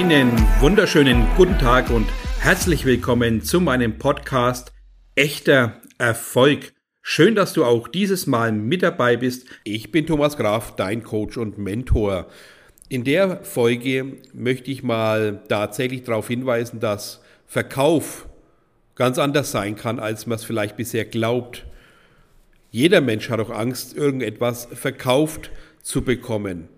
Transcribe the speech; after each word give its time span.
Einen 0.00 0.32
wunderschönen 0.60 1.26
guten 1.36 1.58
Tag 1.58 1.90
und 1.90 2.08
herzlich 2.38 2.86
willkommen 2.86 3.42
zu 3.42 3.60
meinem 3.60 3.98
Podcast 3.98 4.72
Echter 5.14 5.82
Erfolg. 5.98 6.72
Schön, 7.02 7.34
dass 7.34 7.52
du 7.52 7.66
auch 7.66 7.86
dieses 7.86 8.26
Mal 8.26 8.50
mit 8.50 8.82
dabei 8.82 9.18
bist. 9.18 9.46
Ich 9.62 9.92
bin 9.92 10.06
Thomas 10.06 10.38
Graf, 10.38 10.74
dein 10.74 11.02
Coach 11.02 11.36
und 11.36 11.58
Mentor. 11.58 12.28
In 12.88 13.04
der 13.04 13.44
Folge 13.44 14.16
möchte 14.32 14.70
ich 14.70 14.82
mal 14.82 15.42
tatsächlich 15.48 16.02
darauf 16.04 16.28
hinweisen, 16.28 16.80
dass 16.80 17.20
Verkauf 17.44 18.26
ganz 18.94 19.18
anders 19.18 19.52
sein 19.52 19.76
kann, 19.76 20.00
als 20.00 20.26
man 20.26 20.36
es 20.36 20.44
vielleicht 20.44 20.78
bisher 20.78 21.04
glaubt. 21.04 21.66
Jeder 22.70 23.02
Mensch 23.02 23.28
hat 23.28 23.38
auch 23.38 23.50
Angst, 23.50 23.94
irgendetwas 23.98 24.66
verkauft 24.72 25.50
zu 25.82 26.00
bekommen. 26.00 26.70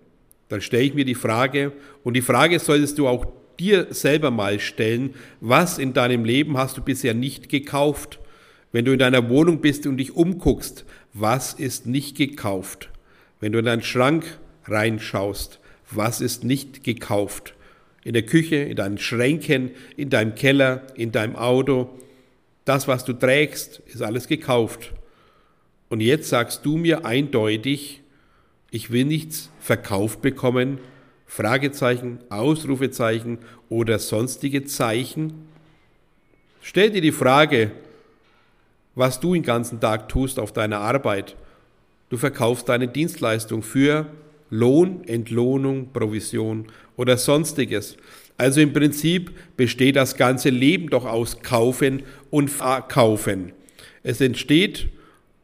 Dann 0.53 0.61
stelle 0.61 0.83
ich 0.83 0.93
mir 0.93 1.03
die 1.03 1.15
Frage, 1.15 1.71
und 2.03 2.13
die 2.13 2.21
Frage 2.21 2.59
solltest 2.59 2.99
du 2.99 3.07
auch 3.07 3.25
dir 3.57 3.87
selber 3.89 4.29
mal 4.29 4.59
stellen, 4.59 5.15
was 5.41 5.79
in 5.79 5.93
deinem 5.93 6.25
Leben 6.25 6.59
hast 6.59 6.77
du 6.77 6.83
bisher 6.83 7.15
nicht 7.15 7.49
gekauft? 7.49 8.19
Wenn 8.71 8.85
du 8.85 8.91
in 8.91 8.99
deiner 8.99 9.29
Wohnung 9.29 9.61
bist 9.61 9.87
und 9.87 9.97
dich 9.97 10.15
umguckst, 10.15 10.85
was 11.11 11.53
ist 11.55 11.87
nicht 11.87 12.15
gekauft? 12.17 12.91
Wenn 13.39 13.51
du 13.51 13.57
in 13.57 13.65
deinen 13.65 13.81
Schrank 13.81 14.37
reinschaust, 14.65 15.59
was 15.89 16.21
ist 16.21 16.43
nicht 16.43 16.83
gekauft? 16.83 17.55
In 18.03 18.13
der 18.13 18.21
Küche, 18.21 18.57
in 18.57 18.75
deinen 18.75 18.99
Schränken, 18.99 19.71
in 19.97 20.11
deinem 20.11 20.35
Keller, 20.35 20.85
in 20.93 21.11
deinem 21.11 21.35
Auto. 21.35 21.89
Das, 22.63 22.87
was 22.87 23.05
du 23.05 23.13
trägst, 23.13 23.81
ist 23.87 24.03
alles 24.03 24.27
gekauft. 24.27 24.93
Und 25.89 25.99
jetzt 25.99 26.29
sagst 26.29 26.63
du 26.63 26.77
mir 26.77 27.07
eindeutig, 27.07 28.02
ich 28.73 28.89
will 28.91 29.05
nichts 29.05 29.51
verkauft 29.59 30.23
bekommen, 30.23 30.79
Fragezeichen, 31.27 32.17
Ausrufezeichen 32.29 33.37
oder 33.69 33.99
sonstige 33.99 34.65
Zeichen. 34.65 35.47
Stell 36.59 36.89
dir 36.89 37.01
die 37.01 37.11
Frage, 37.11 37.71
was 38.95 39.19
du 39.19 39.35
den 39.35 39.43
ganzen 39.43 39.79
Tag 39.79 40.09
tust 40.09 40.39
auf 40.39 40.53
deiner 40.53 40.79
Arbeit. 40.79 41.35
Du 42.09 42.17
verkaufst 42.17 42.67
deine 42.67 42.87
Dienstleistung 42.87 43.61
für 43.61 44.07
Lohn, 44.49 45.03
Entlohnung, 45.05 45.93
Provision 45.93 46.65
oder 46.97 47.17
sonstiges. 47.17 47.95
Also 48.39 48.59
im 48.59 48.73
Prinzip 48.73 49.31
besteht 49.55 49.97
das 49.97 50.15
ganze 50.15 50.49
Leben 50.49 50.89
doch 50.89 51.05
aus 51.05 51.41
Kaufen 51.43 52.01
und 52.31 52.49
Verkaufen. 52.49 53.51
Es 54.01 54.19
entsteht 54.19 54.89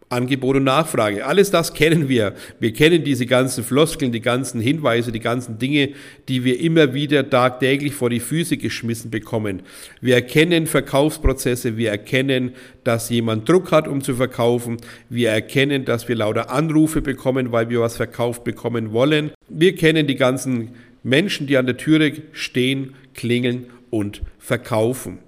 Angebot 0.10 0.56
und 0.56 0.64
Nachfrage. 0.64 1.26
Alles 1.26 1.52
das 1.52 1.74
kennen 1.74 2.10
wir. 2.10 2.34
Wir 2.60 2.74
kennen 2.74 3.04
diese 3.04 3.28
ganzen 3.28 3.64
Floskeln, 3.64 4.12
die 4.12 4.22
ganzen 4.22 4.60
Hinweise, 4.60 5.12
die 5.12 5.20
ganzen 5.20 5.60
Dinge, 5.60 5.90
die 6.28 6.44
wir 6.44 6.60
immer 6.60 6.96
wieder 6.96 7.30
tagtäglich 7.30 7.94
vor 7.94 8.10
die 8.10 8.20
Füße 8.20 8.58
geschmissen 8.58 9.12
bekommen. 9.12 9.62
Wir 10.02 10.16
erkennen 10.16 10.66
Verkaufsprozesse, 10.66 11.78
wir 11.78 11.92
erkennen, 11.92 12.54
dass 12.84 13.10
jemand 13.10 13.48
Druck 13.48 13.72
hat, 13.72 13.88
um 13.88 14.02
zu 14.02 14.16
verkaufen. 14.16 14.78
Wir 15.10 15.30
erkennen, 15.30 15.86
dass 15.86 16.08
wir 16.08 16.16
lauter 16.16 16.50
Anrufe 16.50 17.04
bekommen, 17.04 17.52
weil 17.52 17.70
wir 17.70 17.82
was 17.82 17.96
verkauft 17.96 18.44
bekommen 18.44 18.92
wollen. 18.92 19.32
Wir 19.48 19.76
kennen 19.76 20.08
die 20.08 20.16
ganzen 20.16 20.72
Menschen, 21.04 21.46
die 21.46 21.58
an 21.58 21.68
der 21.68 21.78
Türe 21.78 22.14
stehen, 22.32 22.96
klingeln 23.14 23.68
und 23.92 24.24
verkaufen. 24.40 25.20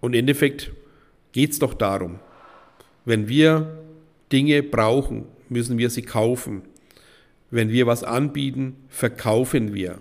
Und 0.00 0.14
im 0.14 0.20
Endeffekt 0.20 0.72
geht 1.32 1.52
es 1.52 1.58
doch 1.58 1.74
darum, 1.74 2.18
wenn 3.04 3.28
wir 3.28 3.78
Dinge 4.32 4.62
brauchen, 4.62 5.26
müssen 5.48 5.78
wir 5.78 5.90
sie 5.90 6.02
kaufen. 6.02 6.62
Wenn 7.50 7.70
wir 7.70 7.86
was 7.86 8.02
anbieten, 8.02 8.76
verkaufen 8.88 9.74
wir. 9.74 9.98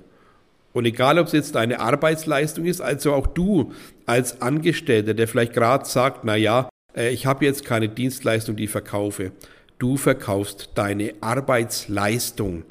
Und 0.74 0.86
egal, 0.86 1.20
ob 1.20 1.28
es 1.28 1.34
jetzt 1.34 1.58
eine 1.58 1.82
Arbeitsleistung 1.82 2.66
ist, 2.66 2.80
also 2.80 3.14
auch 3.14 3.28
du 3.28 3.74
als 4.06 4.42
Angestellter, 4.42 5.14
der 5.14 5.28
vielleicht 5.28 5.54
gerade 5.54 5.86
sagt, 5.86 6.24
na 6.24 6.38
ja, 6.38 6.70
äh, 6.96 7.10
ich 7.10 7.26
habe 7.26 7.46
jetzt 7.46 7.66
keine 7.66 7.90
Dienstleistung, 7.90 8.56
die 8.56 8.66
ich 8.66 8.70
verkaufe. 8.70 9.32
Du 9.80 9.98
verkaufst 9.98 10.70
deine 10.76 11.14
Arbeitsleistung. 11.20 12.64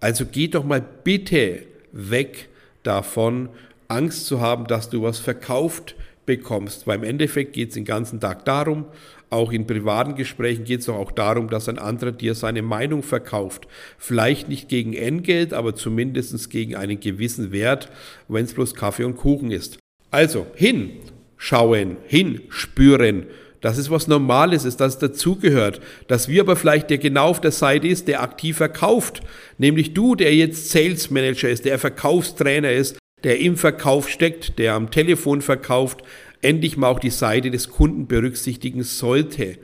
Also 0.00 0.24
geh 0.24 0.48
doch 0.48 0.64
mal 0.64 0.80
bitte 0.80 1.62
weg 1.92 2.48
davon, 2.82 3.48
Angst 3.88 4.26
zu 4.26 4.40
haben, 4.40 4.66
dass 4.66 4.88
du 4.88 5.02
was 5.02 5.18
verkauft 5.18 5.96
bekommst, 6.26 6.86
weil 6.86 6.98
im 6.98 7.04
Endeffekt 7.04 7.54
geht 7.54 7.70
es 7.70 7.74
den 7.74 7.84
ganzen 7.84 8.20
Tag 8.20 8.44
darum, 8.44 8.84
auch 9.30 9.52
in 9.52 9.66
privaten 9.66 10.14
Gesprächen 10.14 10.64
geht 10.64 10.80
es 10.80 10.86
doch 10.86 10.96
auch 10.96 11.12
darum, 11.12 11.50
dass 11.50 11.68
ein 11.68 11.78
anderer 11.78 12.12
dir 12.12 12.34
seine 12.34 12.62
Meinung 12.62 13.02
verkauft. 13.02 13.68
Vielleicht 13.98 14.48
nicht 14.48 14.68
gegen 14.68 14.94
Entgelt, 14.94 15.52
aber 15.52 15.74
zumindest 15.74 16.50
gegen 16.50 16.76
einen 16.76 17.00
gewissen 17.00 17.52
Wert, 17.52 17.90
wenn 18.28 18.44
es 18.44 18.54
bloß 18.54 18.74
Kaffee 18.74 19.04
und 19.04 19.16
Kuchen 19.16 19.50
ist. 19.50 19.78
Also 20.10 20.46
hinschauen, 20.54 21.98
hinspüren. 22.06 23.26
Das 23.60 23.76
ist 23.76 23.90
was 23.90 24.06
Normales 24.06 24.64
ist, 24.64 24.80
das 24.80 24.98
dazugehört. 24.98 25.80
Dass 26.06 26.28
wir 26.28 26.42
aber 26.42 26.56
vielleicht 26.56 26.90
der 26.90 26.98
genau 26.98 27.28
auf 27.28 27.40
der 27.40 27.50
Seite 27.50 27.88
ist, 27.88 28.08
der 28.08 28.22
aktiv 28.22 28.56
verkauft. 28.56 29.20
Nämlich 29.58 29.94
du, 29.94 30.14
der 30.14 30.34
jetzt 30.34 30.70
Sales 30.70 31.10
Manager 31.10 31.48
ist, 31.48 31.64
der 31.64 31.78
Verkaufstrainer 31.78 32.72
ist, 32.72 32.98
der 33.24 33.40
im 33.40 33.56
Verkauf 33.56 34.08
steckt, 34.08 34.58
der 34.58 34.74
am 34.74 34.90
Telefon 34.90 35.42
verkauft, 35.42 36.02
endlich 36.42 36.76
mal 36.76 36.88
auch 36.88 37.00
die 37.00 37.10
Seite 37.10 37.50
des 37.50 37.68
Kunden 37.68 38.06
berücksichtigen 38.06 38.82
sollte. 38.82 39.58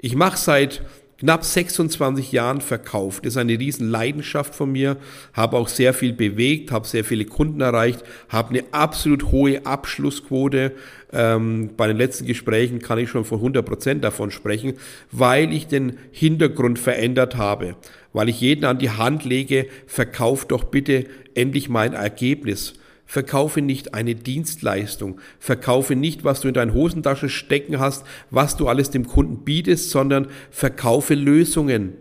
Ich 0.00 0.14
mache 0.14 0.36
seit 0.36 0.82
knapp 1.18 1.44
26 1.44 2.32
Jahren 2.32 2.60
Verkauf. 2.60 3.20
Das 3.20 3.34
ist 3.34 3.36
eine 3.38 3.58
riesen 3.58 3.88
Leidenschaft 3.88 4.54
von 4.54 4.70
mir, 4.72 4.96
habe 5.32 5.56
auch 5.56 5.68
sehr 5.68 5.94
viel 5.94 6.12
bewegt, 6.12 6.70
habe 6.70 6.86
sehr 6.86 7.04
viele 7.04 7.24
Kunden 7.24 7.60
erreicht, 7.60 8.02
habe 8.28 8.50
eine 8.50 8.64
absolut 8.72 9.32
hohe 9.32 9.64
Abschlussquote. 9.64 10.72
Ähm, 11.12 11.70
bei 11.76 11.86
den 11.86 11.96
letzten 11.96 12.26
Gesprächen 12.26 12.80
kann 12.80 12.98
ich 12.98 13.08
schon 13.08 13.24
von 13.24 13.38
100 13.38 13.64
Prozent 13.64 14.04
davon 14.04 14.30
sprechen, 14.30 14.74
weil 15.12 15.52
ich 15.52 15.66
den 15.66 15.98
Hintergrund 16.10 16.78
verändert 16.78 17.36
habe, 17.36 17.76
weil 18.12 18.28
ich 18.28 18.40
jeden 18.40 18.64
an 18.64 18.78
die 18.78 18.90
Hand 18.90 19.24
lege, 19.24 19.66
verkauf 19.86 20.44
doch 20.44 20.64
bitte 20.64 21.06
endlich 21.34 21.68
mein 21.68 21.94
Ergebnis. 21.94 22.74
Verkaufe 23.06 23.60
nicht 23.60 23.94
eine 23.94 24.14
Dienstleistung. 24.14 25.20
Verkaufe 25.38 25.94
nicht, 25.94 26.24
was 26.24 26.40
du 26.40 26.48
in 26.48 26.54
deinen 26.54 26.74
Hosentaschen 26.74 27.28
stecken 27.28 27.78
hast, 27.78 28.04
was 28.30 28.56
du 28.56 28.66
alles 28.66 28.90
dem 28.90 29.06
Kunden 29.06 29.44
bietest, 29.44 29.90
sondern 29.90 30.28
verkaufe 30.50 31.14
Lösungen. 31.14 31.94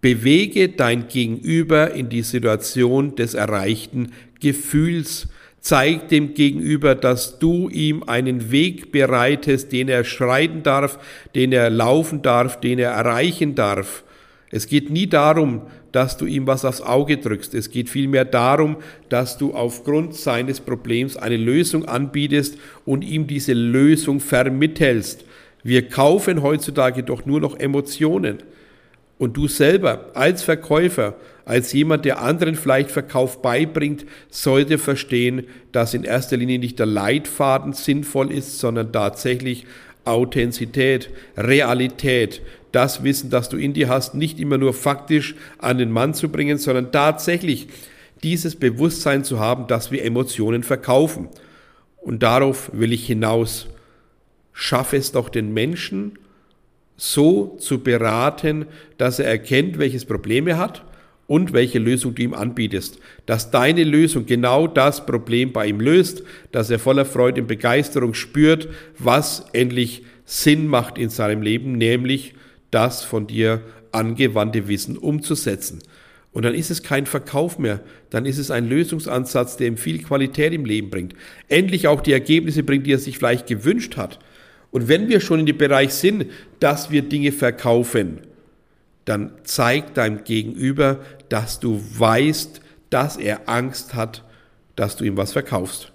Bewege 0.00 0.68
dein 0.68 1.08
Gegenüber 1.08 1.92
in 1.92 2.08
die 2.08 2.22
Situation 2.22 3.14
des 3.16 3.34
erreichten 3.34 4.12
Gefühls. 4.40 5.28
Zeig 5.60 6.08
dem 6.08 6.34
Gegenüber, 6.34 6.96
dass 6.96 7.38
du 7.38 7.68
ihm 7.68 8.02
einen 8.02 8.50
Weg 8.50 8.90
bereitest, 8.90 9.70
den 9.70 9.88
er 9.88 10.02
schreiten 10.02 10.64
darf, 10.64 10.98
den 11.36 11.52
er 11.52 11.70
laufen 11.70 12.20
darf, 12.22 12.58
den 12.58 12.80
er 12.80 12.90
erreichen 12.90 13.54
darf. 13.54 14.02
Es 14.50 14.66
geht 14.66 14.90
nie 14.90 15.06
darum, 15.06 15.62
dass 15.92 16.16
du 16.16 16.26
ihm 16.26 16.46
was 16.46 16.64
aufs 16.64 16.80
Auge 16.80 17.18
drückst. 17.18 17.54
Es 17.54 17.70
geht 17.70 17.88
vielmehr 17.88 18.24
darum, 18.24 18.76
dass 19.08 19.38
du 19.38 19.54
aufgrund 19.54 20.14
seines 20.14 20.60
Problems 20.60 21.16
eine 21.16 21.36
Lösung 21.36 21.84
anbietest 21.84 22.58
und 22.84 23.02
ihm 23.02 23.26
diese 23.26 23.52
Lösung 23.52 24.20
vermittelst. 24.20 25.24
Wir 25.62 25.88
kaufen 25.88 26.42
heutzutage 26.42 27.02
doch 27.02 27.24
nur 27.26 27.40
noch 27.40 27.58
Emotionen. 27.58 28.38
Und 29.18 29.36
du 29.36 29.46
selber 29.46 30.10
als 30.14 30.42
Verkäufer, 30.42 31.14
als 31.44 31.72
jemand, 31.72 32.04
der 32.04 32.20
anderen 32.20 32.56
vielleicht 32.56 32.90
Verkauf 32.90 33.40
beibringt, 33.40 34.04
sollte 34.30 34.78
verstehen, 34.78 35.44
dass 35.70 35.94
in 35.94 36.02
erster 36.02 36.36
Linie 36.36 36.58
nicht 36.58 36.78
der 36.78 36.86
Leitfaden 36.86 37.72
sinnvoll 37.72 38.32
ist, 38.32 38.58
sondern 38.58 38.92
tatsächlich 38.92 39.66
Authentizität, 40.04 41.10
Realität, 41.36 42.42
das 42.72 43.04
Wissen, 43.04 43.30
das 43.30 43.48
du 43.48 43.56
in 43.56 43.74
dir 43.74 43.88
hast, 43.88 44.14
nicht 44.14 44.40
immer 44.40 44.58
nur 44.58 44.74
faktisch 44.74 45.34
an 45.58 45.78
den 45.78 45.90
Mann 45.90 46.14
zu 46.14 46.28
bringen, 46.28 46.58
sondern 46.58 46.90
tatsächlich 46.92 47.68
dieses 48.22 48.56
Bewusstsein 48.56 49.24
zu 49.24 49.38
haben, 49.38 49.66
dass 49.66 49.90
wir 49.90 50.04
Emotionen 50.04 50.62
verkaufen. 50.62 51.28
Und 51.96 52.22
darauf 52.22 52.70
will 52.72 52.92
ich 52.92 53.06
hinaus. 53.06 53.68
Schaffe 54.52 54.96
es 54.96 55.12
doch 55.12 55.28
den 55.28 55.52
Menschen 55.54 56.18
so 56.96 57.56
zu 57.58 57.82
beraten, 57.82 58.66
dass 58.98 59.18
er 59.18 59.26
erkennt, 59.26 59.78
welches 59.78 60.04
Problem 60.04 60.46
er 60.46 60.58
hat 60.58 60.84
und 61.26 61.52
welche 61.52 61.78
Lösung 61.78 62.14
du 62.14 62.22
ihm 62.22 62.34
anbietest. 62.34 62.98
Dass 63.26 63.50
deine 63.50 63.84
Lösung 63.84 64.26
genau 64.26 64.66
das 64.66 65.06
Problem 65.06 65.52
bei 65.52 65.66
ihm 65.66 65.80
löst, 65.80 66.22
dass 66.52 66.70
er 66.70 66.78
voller 66.78 67.06
Freude 67.06 67.40
und 67.40 67.46
Begeisterung 67.46 68.14
spürt, 68.14 68.68
was 68.98 69.46
endlich 69.52 70.04
Sinn 70.24 70.66
macht 70.66 70.98
in 70.98 71.08
seinem 71.08 71.42
Leben, 71.42 71.72
nämlich 71.72 72.34
das 72.72 73.04
von 73.04 73.28
dir 73.28 73.62
angewandte 73.92 74.66
Wissen 74.66 74.98
umzusetzen. 74.98 75.80
Und 76.32 76.44
dann 76.44 76.54
ist 76.54 76.70
es 76.70 76.82
kein 76.82 77.06
Verkauf 77.06 77.58
mehr, 77.58 77.80
dann 78.10 78.26
ist 78.26 78.38
es 78.38 78.50
ein 78.50 78.68
Lösungsansatz, 78.68 79.58
der 79.58 79.68
ihm 79.68 79.76
viel 79.76 80.02
Qualität 80.02 80.52
im 80.52 80.64
Leben 80.64 80.90
bringt. 80.90 81.14
Endlich 81.48 81.86
auch 81.86 82.00
die 82.00 82.12
Ergebnisse 82.12 82.62
bringt, 82.62 82.86
die 82.86 82.92
er 82.92 82.98
sich 82.98 83.18
vielleicht 83.18 83.46
gewünscht 83.46 83.96
hat. 83.96 84.18
Und 84.70 84.88
wenn 84.88 85.08
wir 85.08 85.20
schon 85.20 85.40
in 85.40 85.46
dem 85.46 85.58
Bereich 85.58 85.92
sind, 85.92 86.26
dass 86.58 86.90
wir 86.90 87.02
Dinge 87.02 87.32
verkaufen, 87.32 88.20
dann 89.04 89.32
zeig 89.44 89.94
deinem 89.94 90.24
Gegenüber, 90.24 91.00
dass 91.28 91.60
du 91.60 91.82
weißt, 91.98 92.62
dass 92.88 93.18
er 93.18 93.48
Angst 93.48 93.94
hat, 93.94 94.24
dass 94.74 94.96
du 94.96 95.04
ihm 95.04 95.18
was 95.18 95.32
verkaufst. 95.32 95.92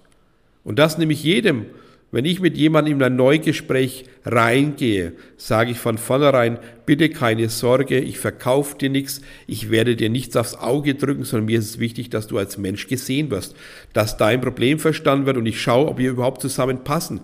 Und 0.62 0.78
das 0.78 0.98
nehme 0.98 1.12
ich 1.12 1.24
jedem. 1.24 1.66
Wenn 2.10 2.24
ich 2.24 2.40
mit 2.40 2.56
jemandem 2.56 2.96
in 2.96 3.02
ein 3.02 3.16
Neugespräch 3.16 4.06
reingehe, 4.24 5.12
sage 5.36 5.72
ich 5.72 5.78
von 5.78 5.98
vornherein, 5.98 6.58
bitte 6.86 7.10
keine 7.10 7.50
Sorge, 7.50 7.98
ich 7.98 8.18
verkaufe 8.18 8.78
dir 8.78 8.88
nichts, 8.88 9.20
ich 9.46 9.70
werde 9.70 9.94
dir 9.94 10.08
nichts 10.08 10.34
aufs 10.34 10.54
Auge 10.54 10.94
drücken, 10.94 11.24
sondern 11.24 11.46
mir 11.46 11.58
ist 11.58 11.68
es 11.68 11.78
wichtig, 11.78 12.08
dass 12.08 12.26
du 12.26 12.38
als 12.38 12.56
Mensch 12.56 12.86
gesehen 12.86 13.30
wirst, 13.30 13.54
dass 13.92 14.16
dein 14.16 14.40
Problem 14.40 14.78
verstanden 14.78 15.26
wird 15.26 15.36
und 15.36 15.44
ich 15.44 15.60
schaue, 15.60 15.88
ob 15.88 15.98
wir 15.98 16.10
überhaupt 16.10 16.40
zusammenpassen. 16.40 17.20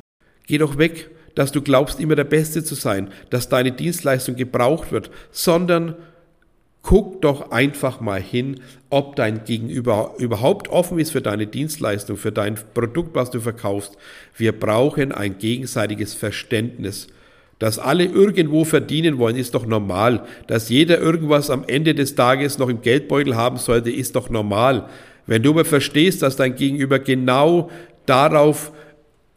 Geh 0.47 0.59
doch 0.59 0.77
weg, 0.77 1.11
dass 1.35 1.51
du 1.51 1.63
glaubst, 1.63 1.99
immer 1.99 2.15
der 2.15 2.25
Beste 2.25 2.63
zu 2.63 2.75
sein, 2.75 3.09
dass 3.31 3.49
deine 3.49 3.73
Dienstleistung 3.73 4.37
gebraucht 4.37 4.93
wird, 4.93 5.11
sondern 5.31 5.97
guck 6.85 7.23
doch 7.23 7.51
einfach 7.51 8.01
mal 8.01 8.21
hin, 8.21 8.61
ob 8.91 9.17
dein 9.17 9.45
Gegenüber 9.45 10.15
überhaupt 10.19 10.69
offen 10.69 10.99
ist 10.99 11.11
für 11.11 11.23
deine 11.23 11.47
Dienstleistung, 11.47 12.17
für 12.17 12.31
dein 12.31 12.57
Produkt, 12.75 13.15
was 13.15 13.31
du 13.31 13.41
verkaufst. 13.41 13.97
Wir 14.37 14.53
brauchen 14.53 15.11
ein 15.11 15.39
gegenseitiges 15.39 16.15
Verständnis. 16.15 17.09
Dass 17.59 17.79
alle 17.79 18.05
irgendwo 18.05 18.65
verdienen 18.65 19.19
wollen, 19.19 19.37
ist 19.37 19.55
doch 19.55 19.65
normal. 19.65 20.27
Dass 20.47 20.69
jeder 20.69 20.99
irgendwas 20.99 21.49
am 21.49 21.65
Ende 21.67 21.95
des 21.95 22.17
Tages 22.17 22.59
noch 22.59 22.69
im 22.69 22.83
Geldbeutel 22.83 23.35
haben 23.35 23.57
sollte, 23.57 23.91
ist 23.91 24.15
doch 24.15 24.29
normal. 24.29 24.89
Wenn 25.27 25.43
du 25.43 25.51
aber 25.51 25.65
verstehst, 25.65 26.21
dass 26.21 26.37
dein 26.37 26.55
Gegenüber 26.55 26.99
genau 26.99 27.71
darauf 28.05 28.73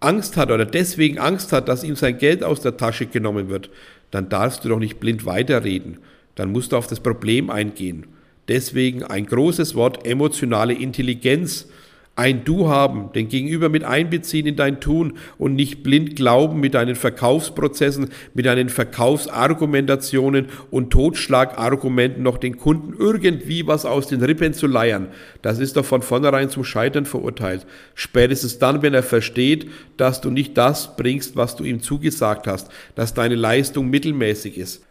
Angst 0.01 0.35
hat 0.35 0.51
oder 0.51 0.65
deswegen 0.65 1.17
Angst 1.17 1.53
hat, 1.53 1.69
dass 1.69 1.85
ihm 1.85 1.95
sein 1.95 2.17
Geld 2.17 2.43
aus 2.43 2.59
der 2.59 2.75
Tasche 2.75 3.05
genommen 3.05 3.47
wird, 3.47 3.69
dann 4.11 4.27
darfst 4.27 4.65
du 4.65 4.69
doch 4.69 4.79
nicht 4.79 4.99
blind 4.99 5.25
weiterreden 5.25 5.99
dann 6.37 6.51
musst 6.51 6.71
du 6.71 6.77
auf 6.77 6.87
das 6.87 7.01
Problem 7.01 7.49
eingehen. 7.49 8.05
Deswegen 8.47 9.03
ein 9.03 9.25
großes 9.25 9.75
Wort, 9.75 10.07
emotionale 10.07 10.73
Intelligenz. 10.73 11.67
Ein 12.15 12.43
Du 12.45 12.67
haben, 12.67 13.11
den 13.13 13.27
Gegenüber 13.27 13.69
mit 13.69 13.83
einbeziehen 13.83 14.47
in 14.47 14.55
dein 14.55 14.79
Tun 14.79 15.19
und 15.37 15.53
nicht 15.53 15.83
blind 15.83 16.15
glauben 16.15 16.59
mit 16.59 16.73
deinen 16.73 16.95
Verkaufsprozessen, 16.95 18.09
mit 18.33 18.47
deinen 18.47 18.69
Verkaufsargumentationen 18.69 20.47
und 20.71 20.89
Totschlagargumenten 20.89 22.23
noch 22.23 22.39
den 22.39 22.57
Kunden 22.57 22.95
irgendwie 22.97 23.67
was 23.67 23.85
aus 23.85 24.07
den 24.07 24.23
Rippen 24.23 24.53
zu 24.53 24.65
leiern. 24.65 25.09
Das 25.43 25.59
ist 25.59 25.77
doch 25.77 25.85
von 25.85 26.01
vornherein 26.01 26.49
zum 26.49 26.63
Scheitern 26.63 27.05
verurteilt. 27.05 27.67
Spätestens 27.93 28.57
dann, 28.57 28.81
wenn 28.81 28.95
er 28.95 29.03
versteht, 29.03 29.69
dass 29.97 30.19
du 30.19 30.31
nicht 30.31 30.57
das 30.57 30.95
bringst, 30.97 31.35
was 31.35 31.55
du 31.55 31.65
ihm 31.65 31.81
zugesagt 31.81 32.47
hast, 32.47 32.69
dass 32.95 33.13
deine 33.13 33.35
Leistung 33.35 33.91
mittelmäßig 33.91 34.57
ist. 34.57 34.86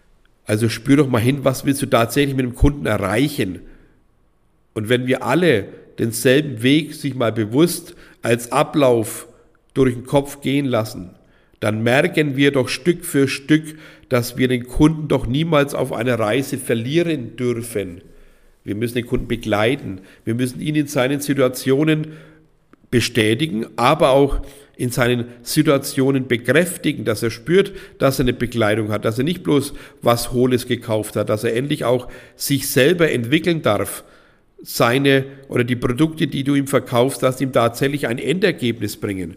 Also 0.47 0.69
spür 0.69 0.97
doch 0.97 1.09
mal 1.09 1.21
hin, 1.21 1.41
was 1.43 1.65
willst 1.65 1.83
du 1.83 1.87
tatsächlich 1.87 2.37
mit 2.37 2.47
dem 2.47 2.55
Kunden 2.55 2.87
erreichen? 2.87 3.61
Und 4.75 4.89
wenn 4.89 5.07
wir 5.07 5.25
alle 5.25 5.67
denselben 5.99 6.63
Weg 6.63 6.95
sich 6.95 7.15
mal 7.15 7.33
bewusst 7.33 7.97
als 8.23 8.53
Ablauf 8.53 9.27
durch 9.75 9.95
den 9.95 10.07
Kopf 10.07 10.41
gehen 10.41 10.67
lassen, 10.67 11.11
dann 11.61 11.83
merken 11.83 12.37
wir 12.37 12.53
doch 12.53 12.69
Stück 12.69 13.05
für 13.05 13.29
Stück, 13.29 13.77
dass 14.09 14.37
wir 14.37 14.47
den 14.47 14.67
Kunden 14.67 15.09
doch 15.09 15.27
niemals 15.27 15.75
auf 15.75 15.93
einer 15.93 16.19
Reise 16.19 16.59
verlieren 16.59 17.37
dürfen. 17.37 18.03
Wir 18.63 18.75
müssen 18.75 18.97
den 18.97 19.07
Kunden 19.07 19.29
begleiten. 19.29 20.01
Wir 20.25 20.35
müssen 20.35 20.61
ihn 20.61 20.75
in 20.75 20.87
seinen 20.87 21.21
Situationen 21.21 22.09
bestätigen, 22.91 23.67
aber 23.77 24.11
auch 24.11 24.41
in 24.77 24.91
seinen 24.91 25.27
Situationen 25.43 26.29
bekräftigen, 26.29 27.05
dass 27.05 27.23
er 27.23 27.31
spürt, 27.31 27.73
dass 27.99 28.19
er 28.19 28.25
eine 28.25 28.35
Bekleidung 28.35 28.91
hat, 28.91 29.05
dass 29.05 29.19
er 29.19 29.25
nicht 29.25 29.43
bloß 29.43 29.73
was 30.03 30.33
Hohles 30.33 30.67
gekauft 30.67 31.17
hat, 31.17 31.31
dass 31.31 31.45
er 31.45 31.57
endlich 31.57 31.85
auch 31.85 32.09
sich 32.37 32.69
selber 32.69 33.11
entwickeln 33.11 33.63
darf, 33.63 34.05
seine 34.63 35.25
oder 35.49 35.65
die 35.65 35.77
Produkte, 35.77 36.27
die 36.27 36.45
du 36.45 36.55
ihm 36.55 36.67
verkaufst, 36.67 37.23
dass 37.23 37.41
ihm 37.41 37.53
tatsächlich 37.53 38.07
ein 38.07 38.19
Endergebnis 38.19 38.97
bringen. 38.97 39.37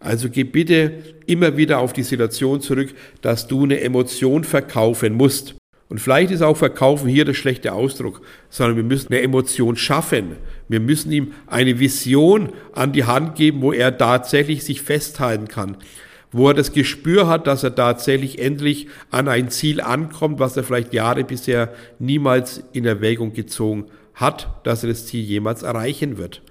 Also 0.00 0.28
geh 0.30 0.44
bitte 0.44 0.92
immer 1.26 1.56
wieder 1.56 1.78
auf 1.78 1.92
die 1.92 2.02
Situation 2.04 2.60
zurück, 2.60 2.94
dass 3.20 3.48
du 3.48 3.64
eine 3.64 3.80
Emotion 3.80 4.44
verkaufen 4.44 5.14
musst. 5.14 5.57
Und 5.88 6.00
vielleicht 6.00 6.30
ist 6.30 6.42
auch 6.42 6.56
Verkaufen 6.56 7.08
hier 7.08 7.24
der 7.24 7.34
schlechte 7.34 7.72
Ausdruck, 7.72 8.20
sondern 8.50 8.76
wir 8.76 8.84
müssen 8.84 9.12
eine 9.12 9.22
Emotion 9.22 9.76
schaffen. 9.76 10.36
Wir 10.68 10.80
müssen 10.80 11.10
ihm 11.10 11.32
eine 11.46 11.78
Vision 11.78 12.52
an 12.72 12.92
die 12.92 13.04
Hand 13.04 13.36
geben, 13.36 13.62
wo 13.62 13.72
er 13.72 13.96
tatsächlich 13.96 14.64
sich 14.64 14.82
festhalten 14.82 15.48
kann, 15.48 15.78
wo 16.30 16.48
er 16.48 16.54
das 16.54 16.72
Gespür 16.72 17.26
hat, 17.26 17.46
dass 17.46 17.62
er 17.62 17.74
tatsächlich 17.74 18.38
endlich 18.38 18.88
an 19.10 19.28
ein 19.28 19.48
Ziel 19.48 19.80
ankommt, 19.80 20.40
was 20.40 20.58
er 20.58 20.64
vielleicht 20.64 20.92
Jahre 20.92 21.24
bisher 21.24 21.72
niemals 21.98 22.62
in 22.72 22.84
Erwägung 22.84 23.32
gezogen 23.32 23.86
hat, 24.12 24.48
dass 24.64 24.82
er 24.82 24.90
das 24.90 25.06
Ziel 25.06 25.24
jemals 25.24 25.62
erreichen 25.62 26.18
wird. 26.18 26.42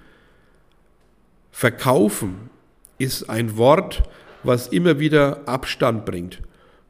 Verkaufen 1.52 2.50
ist 2.98 3.30
ein 3.30 3.58
Wort, 3.58 4.04
was 4.44 4.68
immer 4.68 5.00
wieder 5.00 5.48
Abstand 5.48 6.06
bringt. 6.06 6.40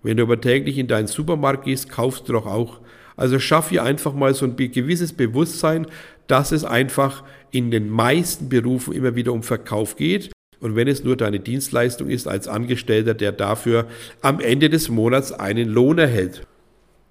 Wenn 0.08 0.16
du 0.16 0.24
aber 0.24 0.40
täglich 0.40 0.78
in 0.78 0.88
deinen 0.88 1.08
Supermarkt 1.08 1.66
gehst, 1.66 1.90
kaufst 1.90 2.30
du 2.30 2.32
doch 2.32 2.46
auch. 2.46 2.80
Also 3.18 3.40
schaff 3.40 3.72
hier 3.72 3.84
einfach 3.84 4.14
mal 4.14 4.34
so 4.34 4.46
ein 4.46 4.56
gewisses 4.56 5.12
Bewusstsein, 5.12 5.86
dass 6.28 6.54
es 6.54 6.64
einfach 6.64 7.26
in 7.52 7.72
den 7.72 7.90
meisten 7.90 8.48
Berufen 8.48 8.94
immer 8.94 9.18
wieder 9.18 9.34
um 9.34 9.44
Verkauf 9.44 9.98
geht. 9.98 10.32
Und 10.62 10.78
wenn 10.78 10.88
es 10.88 11.04
nur 11.04 11.18
deine 11.18 11.42
Dienstleistung 11.42 12.10
ist 12.10 12.26
als 12.26 12.48
Angestellter, 12.48 13.16
der 13.16 13.34
dafür 13.34 13.86
am 14.22 14.40
Ende 14.40 14.70
des 14.70 14.88
Monats 14.88 15.34
einen 15.34 15.68
Lohn 15.68 15.98
erhält. 15.98 16.48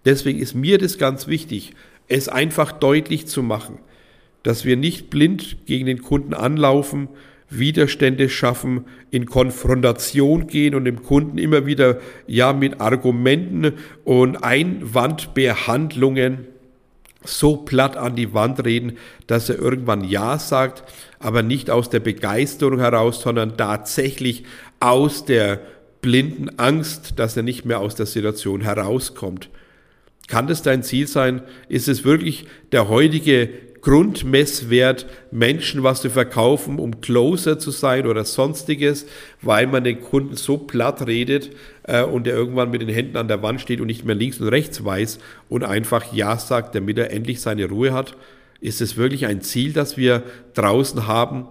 Deswegen 0.07 0.39
ist 0.39 0.55
mir 0.55 0.79
das 0.79 0.97
ganz 0.97 1.27
wichtig, 1.27 1.75
es 2.09 2.31
einfach 2.31 2.73
deutlich 2.73 3.27
zu 3.27 3.43
machen, 3.43 3.79
dass 4.43 4.65
wir 4.65 4.79
nicht 4.79 5.11
blind 5.11 5.67
gegen 5.67 5.85
den 5.85 6.01
Kunden 6.01 6.33
anlaufen, 6.33 7.09
Widerstände 7.49 8.29
schaffen, 8.29 8.85
in 9.11 9.27
Konfrontation 9.27 10.47
gehen 10.47 10.75
und 10.75 10.85
dem 10.85 11.03
Kunden 11.03 11.39
immer 11.39 11.67
wieder 11.67 11.99
ja 12.27 12.53
mit 12.53 12.81
Argumenten 12.81 13.75
und 14.05 14.43
Einwandbehandlungen 14.43 16.47
so 17.25 17.57
platt 17.57 17.97
an 17.97 18.17
die 18.17 18.35
Wand 18.35 18.65
reden, 18.65 18.99
dass 19.27 19.49
er 19.49 19.59
irgendwann 19.59 20.05
Ja 20.05 20.39
sagt, 20.39 20.85
aber 21.19 21.43
nicht 21.43 21.71
aus 21.71 21.91
der 21.91 22.01
Begeisterung 22.01 22.79
heraus, 22.79 23.21
sondern 23.21 23.57
tatsächlich 23.57 24.45
aus 24.81 25.25
der 25.25 25.61
blinden 26.03 26.59
Angst, 26.59 27.19
dass 27.19 27.37
er 27.37 27.43
nicht 27.43 27.65
mehr 27.65 27.81
aus 27.81 27.97
der 27.97 28.07
Situation 28.07 28.61
herauskommt. 28.61 29.49
Kann 30.29 30.47
das 30.47 30.63
dein 30.63 30.83
Ziel 30.83 31.07
sein? 31.07 31.43
Ist 31.69 31.89
es 31.89 32.05
wirklich 32.05 32.47
der 32.73 32.89
heutige 32.89 33.49
Grundmesswert, 33.87 35.07
Menschen 35.31 35.85
was 35.85 36.03
zu 36.03 36.11
verkaufen, 36.11 36.81
um 36.81 37.01
closer 37.01 37.61
zu 37.61 37.71
sein 37.71 38.09
oder 38.09 38.25
sonstiges, 38.25 39.07
weil 39.43 39.69
man 39.69 39.85
den 39.85 40.01
Kunden 40.01 40.35
so 40.35 40.59
platt 40.59 41.07
redet 41.07 41.51
äh, 41.85 42.03
und 42.03 42.27
er 42.27 42.35
irgendwann 42.35 42.73
mit 42.73 42.81
den 42.81 42.89
Händen 42.89 43.17
an 43.17 43.29
der 43.29 43.45
Wand 43.45 43.61
steht 43.61 43.81
und 43.81 43.87
nicht 43.87 44.05
mehr 44.05 44.17
links 44.17 44.41
und 44.41 44.49
rechts 44.49 44.85
weiß 44.85 45.21
und 45.49 45.63
einfach 45.63 46.13
Ja 46.13 46.37
sagt, 46.37 46.75
damit 46.75 46.99
er 46.99 47.13
endlich 47.13 47.41
seine 47.41 47.67
Ruhe 47.67 47.93
hat. 47.93 48.17
Ist 48.61 48.81
es 48.81 48.97
wirklich 48.97 49.25
ein 49.27 49.41
Ziel, 49.41 49.73
das 49.73 49.97
wir 49.97 50.25
draußen 50.55 51.07
haben? 51.07 51.47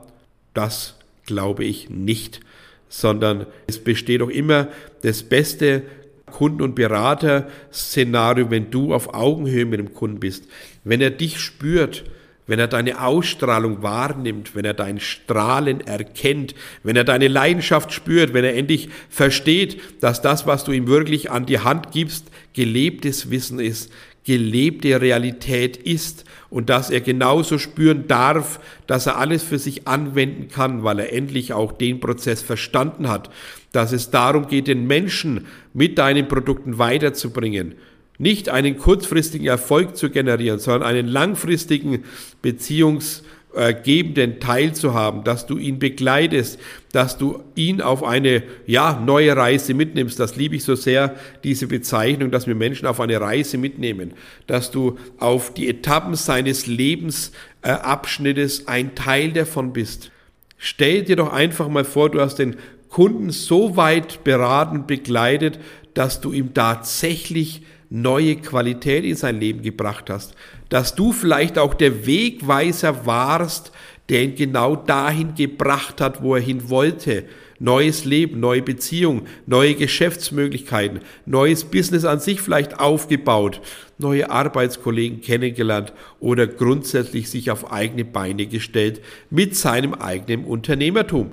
Das 0.54 0.96
glaube 1.26 1.64
ich 1.64 1.90
nicht, 1.90 2.42
sondern 2.90 3.46
es 3.68 3.82
besteht 3.82 4.22
auch 4.22 4.30
immer 4.30 4.68
das 5.04 5.24
beste 5.24 5.84
Kunden- 6.26 6.64
und 6.64 6.76
Berater-Szenario, 6.76 8.52
wenn 8.52 8.72
du 8.72 8.94
auf 8.94 9.14
Augenhöhe 9.14 9.64
mit 9.64 9.80
dem 9.80 9.94
Kunden 9.94 10.20
bist. 10.20 10.50
Wenn 10.84 11.00
er 11.00 11.12
dich 11.12 11.40
spürt, 11.40 12.04
wenn 12.48 12.60
er 12.60 12.68
deine 12.68 13.02
Ausstrahlung 13.02 13.82
wahrnimmt, 13.82 14.56
wenn 14.56 14.66
er 14.66 14.74
dein 14.74 15.00
Strahlen 15.00 15.82
erkennt, 15.82 16.56
wenn 16.84 16.96
er 16.96 17.04
deine 17.04 17.28
Leidenschaft 17.28 17.92
spürt, 17.92 18.34
wenn 18.34 18.46
er 18.46 18.56
endlich 18.56 18.90
versteht, 19.10 19.82
dass 20.02 20.22
das, 20.22 20.46
was 20.46 20.64
du 20.64 20.72
ihm 20.72 20.88
wirklich 20.88 21.32
an 21.32 21.46
die 21.46 21.60
Hand 21.60 21.92
gibst, 21.92 22.28
gelebtes 22.54 23.32
Wissen 23.32 23.60
ist, 23.60 23.92
gelebte 24.26 25.00
Realität 25.00 25.78
ist 25.78 26.26
und 26.50 26.70
dass 26.70 26.90
er 26.90 27.02
genauso 27.02 27.58
spüren 27.58 28.08
darf, 28.08 28.60
dass 28.88 29.06
er 29.06 29.18
alles 29.18 29.44
für 29.44 29.60
sich 29.60 29.88
anwenden 29.88 30.48
kann, 30.48 30.84
weil 30.84 31.00
er 31.00 31.14
endlich 31.14 31.54
auch 31.54 31.72
den 31.72 32.00
Prozess 32.00 32.42
verstanden 32.42 33.08
hat, 33.08 33.30
dass 33.72 33.92
es 33.92 34.10
darum 34.10 34.48
geht, 34.48 34.68
den 34.68 34.88
Menschen 34.88 35.46
mit 35.74 35.98
deinen 35.98 36.28
Produkten 36.28 36.80
weiterzubringen 36.80 37.76
nicht 38.18 38.50
einen 38.50 38.78
kurzfristigen 38.78 39.48
Erfolg 39.48 39.98
zu 39.98 40.10
generieren, 40.10 40.60
sondern 40.60 40.84
einen 40.84 41.08
langfristigen 41.08 42.04
beziehungsgebenden 42.42 44.40
Teil 44.40 44.74
zu 44.74 44.94
haben, 44.94 45.24
dass 45.24 45.46
du 45.46 45.58
ihn 45.58 45.80
begleitest, 45.80 46.60
dass 46.92 47.18
du 47.18 47.44
ihn 47.56 47.82
auf 47.82 48.04
eine 48.04 48.44
ja, 48.66 49.02
neue 49.06 49.36
Reise 49.36 49.74
mitnimmst. 49.74 50.20
Das 50.20 50.36
liebe 50.36 50.56
ich 50.56 50.64
so 50.64 50.76
sehr, 50.76 51.16
diese 51.44 51.68
Bezeichnung, 51.68 52.32
dass 52.32 52.48
wir 52.48 52.56
Menschen 52.56 52.88
auf 52.88 53.02
eine 53.02 53.20
Reise 53.20 53.58
mitnehmen, 53.58 54.14
dass 54.48 54.72
du 54.72 54.98
auf 55.20 55.54
die 55.54 55.68
Etappen 55.68 56.16
seines 56.16 56.68
Lebensabschnittes 56.68 58.60
äh, 58.62 58.68
ein 58.68 58.96
Teil 58.96 59.34
davon 59.34 59.74
bist. 59.74 60.12
Stell 60.58 61.04
dir 61.04 61.18
doch 61.18 61.34
einfach 61.34 61.68
mal 61.68 61.84
vor, 61.84 62.10
du 62.10 62.22
hast 62.22 62.40
den 62.40 62.56
Kunden 62.90 63.32
so 63.32 63.76
weit 63.76 64.24
beraten, 64.24 64.88
begleitet, 64.88 65.60
dass 65.94 66.22
du 66.22 66.32
ihm 66.32 66.54
tatsächlich 66.54 67.62
neue 67.90 68.36
Qualität 68.38 69.04
in 69.04 69.16
sein 69.16 69.40
Leben 69.40 69.62
gebracht 69.62 70.10
hast, 70.10 70.36
dass 70.70 70.96
du 70.96 71.12
vielleicht 71.12 71.58
auch 71.58 71.74
der 71.74 72.06
Wegweiser 72.06 73.06
warst, 73.06 73.72
der 74.10 74.24
ihn 74.24 74.36
genau 74.36 74.76
dahin 74.76 75.36
gebracht 75.36 76.02
hat, 76.02 76.22
wo 76.22 76.36
er 76.36 76.42
hin 76.42 76.70
wollte. 76.70 77.26
Neues 77.58 78.04
Leben, 78.04 78.42
neue 78.42 78.62
Beziehungen, 78.62 79.28
neue 79.46 79.76
Geschäftsmöglichkeiten, 79.76 81.00
neues 81.26 81.64
Business 81.64 82.04
an 82.04 82.20
sich 82.20 82.42
vielleicht 82.42 82.80
aufgebaut, 82.80 83.62
neue 83.98 84.30
Arbeitskollegen 84.30 85.22
kennengelernt 85.22 85.94
oder 86.20 86.48
grundsätzlich 86.48 87.30
sich 87.30 87.52
auf 87.52 87.72
eigene 87.72 88.04
Beine 88.04 88.46
gestellt 88.46 89.02
mit 89.30 89.56
seinem 89.56 89.94
eigenen 89.94 90.44
Unternehmertum. 90.44 91.32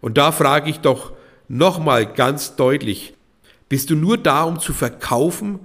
Und 0.00 0.16
da 0.16 0.30
frage 0.30 0.70
ich 0.70 0.78
doch 0.78 1.12
nochmal 1.48 2.06
ganz 2.06 2.54
deutlich, 2.54 3.14
bist 3.68 3.90
du 3.90 3.96
nur 3.96 4.16
da, 4.16 4.44
um 4.44 4.60
zu 4.60 4.72
verkaufen 4.72 5.58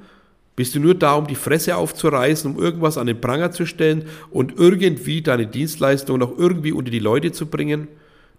bist 0.60 0.75
du 0.75 0.82
nur 0.82 0.94
da, 0.94 1.13
um 1.13 1.25
die 1.25 1.36
Fresse 1.36 1.78
aufzureißen, 1.78 2.51
um 2.51 2.62
irgendwas 2.62 2.98
an 2.98 3.08
den 3.08 3.22
Pranger 3.22 3.54
zu 3.54 3.66
stellen 3.66 4.04
und 4.30 4.60
irgendwie 4.60 5.22
deine 5.22 5.48
Dienstleistung 5.48 6.20
noch 6.20 6.38
irgendwie 6.38 6.74
unter 6.74 6.92
die 6.92 7.00
Leute 7.00 7.32
zu 7.32 7.46
bringen? 7.46 7.88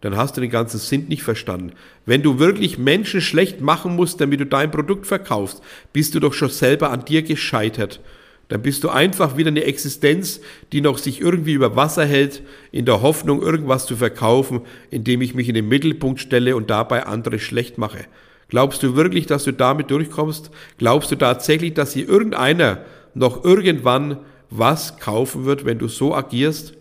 Dann 0.02 0.18
hast 0.18 0.36
du 0.36 0.42
den 0.42 0.50
ganzen 0.50 0.78
Sinn 0.78 1.08
nicht 1.08 1.22
verstanden. 1.22 1.72
Wenn 2.04 2.20
du 2.20 2.38
wirklich 2.38 2.76
Menschen 2.76 3.22
schlecht 3.22 3.62
machen 3.62 3.96
musst, 3.96 4.20
damit 4.20 4.38
du 4.38 4.44
dein 4.44 4.70
Produkt 4.70 5.06
verkaufst, 5.06 5.62
bist 5.94 6.14
du 6.14 6.20
doch 6.20 6.34
schon 6.34 6.50
selber 6.50 6.90
an 6.90 7.06
dir 7.06 7.22
gescheitert. 7.22 8.00
Dann 8.48 8.60
bist 8.60 8.84
du 8.84 8.90
einfach 8.90 9.38
wieder 9.38 9.48
eine 9.48 9.64
Existenz, 9.64 10.42
die 10.72 10.82
noch 10.82 10.98
sich 10.98 11.22
irgendwie 11.22 11.54
über 11.54 11.74
Wasser 11.74 12.04
hält, 12.04 12.42
in 12.70 12.84
der 12.84 13.00
Hoffnung, 13.00 13.40
irgendwas 13.40 13.86
zu 13.86 13.96
verkaufen, 13.96 14.60
indem 14.90 15.22
ich 15.22 15.34
mich 15.34 15.48
in 15.48 15.54
den 15.54 15.68
Mittelpunkt 15.68 16.20
stelle 16.20 16.54
und 16.54 16.68
dabei 16.68 17.06
andere 17.06 17.38
schlecht 17.38 17.78
mache. 17.78 18.04
Glaubst 18.50 18.82
du 18.82 18.96
wirklich, 18.96 19.26
dass 19.26 19.44
du 19.44 19.52
damit 19.52 19.90
durchkommst? 19.90 20.50
Glaubst 20.76 21.10
du 21.12 21.16
tatsächlich, 21.16 21.74
dass 21.74 21.92
hier 21.92 22.08
irgendeiner 22.08 22.84
noch 23.14 23.44
irgendwann 23.44 24.18
was 24.50 24.98
kaufen 24.98 25.44
wird, 25.44 25.64
wenn 25.64 25.78
du 25.78 25.86
so 25.86 26.14
agierst? 26.14 26.74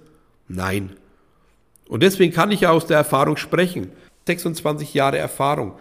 Nein. 0.47 0.89
Und 1.87 2.01
deswegen 2.01 2.33
kann 2.33 2.51
ich 2.51 2.61
ja 2.61 2.71
aus 2.71 2.87
der 2.87 2.97
Erfahrung 2.97 3.37
sprechen. 3.37 3.91
26 4.25 4.95
Jahre 4.95 5.19
Erfahrung, 5.19 5.73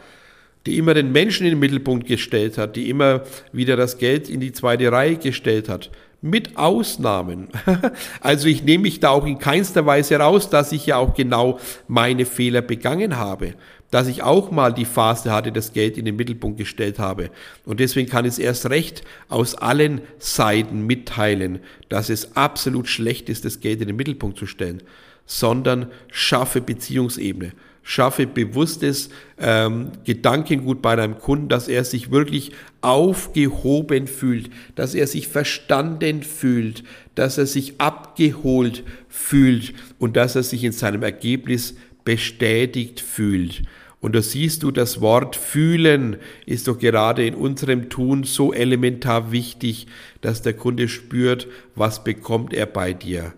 die 0.67 0.77
immer 0.77 0.95
den 0.95 1.11
Menschen 1.11 1.47
in 1.47 1.53
den 1.53 1.59
Mittelpunkt 1.59 2.07
gestellt 2.07 2.59
hat, 2.59 2.77
die 2.77 2.91
immer 2.91 3.23
wieder 3.53 3.77
das 3.77 3.99
Geld 3.99 4.29
in 4.29 4.41
die 4.41 4.53
zweite 4.53 4.93
Reihe 4.93 5.17
gestellt 5.17 5.71
hat. 5.71 5.91
Mit 6.21 6.57
Ausnahmen. 6.59 7.49
Also 8.21 8.49
ich 8.49 8.63
nehme 8.65 8.83
mich 8.83 9.01
da 9.01 9.11
auch 9.11 9.25
in 9.25 9.39
keinster 9.39 9.87
Weise 9.87 10.17
raus, 10.17 10.51
dass 10.51 10.73
ich 10.73 10.87
ja 10.87 10.97
auch 10.97 11.15
genau 11.15 11.61
meine 11.87 12.27
Fehler 12.27 12.61
begangen 12.61 13.17
habe 13.17 13.55
dass 13.91 14.07
ich 14.07 14.23
auch 14.23 14.51
mal 14.51 14.73
die 14.73 14.85
Phase 14.85 15.33
hatte, 15.33 15.53
das 15.53 15.73
Geld 15.73 15.97
in 15.97 16.05
den 16.05 16.17
Mittelpunkt 16.17 16.59
gestellt 16.59 16.99
habe. 16.99 17.31
Und 17.65 17.81
deswegen 17.81 18.09
kann 18.09 18.25
ich 18.25 18.33
es 18.33 18.39
erst 18.39 18.69
recht 18.71 19.03
aus 19.29 19.55
allen 19.55 20.03
Seiten 20.19 20.87
mitteilen, 20.87 21.61
dass 21.89 22.11
es 22.11 22.37
absolut 22.37 22.89
schlecht 22.89 23.29
ist, 23.29 23.45
das 23.45 23.61
Geld 23.61 23.81
in 23.81 23.89
den 23.89 23.97
Mittelpunkt 23.97 24.39
zu 24.39 24.47
stellen, 24.47 24.83
sondern 25.27 25.87
schaffe 26.11 26.61
Beziehungsebene. 26.61 27.53
Schaffe 27.89 28.27
bewusstes 28.27 29.09
ähm, 29.39 29.93
Gedankengut 30.05 30.83
bei 30.83 30.95
deinem 30.95 31.19
Kunden, 31.19 31.49
dass 31.49 31.69
er 31.69 31.85
sich 31.85 32.11
wirklich 32.11 32.53
aufgehoben 32.83 34.07
fühlt, 34.07 34.51
dass 34.75 34.95
er 34.95 35.07
sich 35.07 35.27
verstanden 35.27 36.23
fühlt, 36.23 36.85
dass 37.15 37.39
er 37.39 37.47
sich 37.47 37.81
abgeholt 37.81 38.85
fühlt 39.09 39.73
und 39.99 40.19
dass 40.19 40.37
er 40.37 40.43
sich 40.43 40.65
in 40.65 40.73
seinem 40.73 41.03
Ergebnis 41.03 41.77
bestätigt 42.09 43.01
fühlt. 43.03 43.65
Und 44.01 44.15
da 44.15 44.23
siehst 44.23 44.63
du, 44.63 44.71
das 44.71 45.03
Wort 45.03 45.37
fühlen 45.37 46.17
ist 46.47 46.67
doch 46.67 46.79
gerade 46.79 47.27
in 47.27 47.35
unserem 47.35 47.91
Tun 47.91 48.25
so 48.25 48.55
elementar 48.55 49.31
wichtig, 49.31 49.89
dass 50.23 50.41
der 50.41 50.55
Kunde 50.55 50.89
spürt, 50.89 51.49
was 51.75 52.05
bekommt 52.05 52.55
er 52.55 52.65
bei 52.65 52.95
dir. 52.95 53.35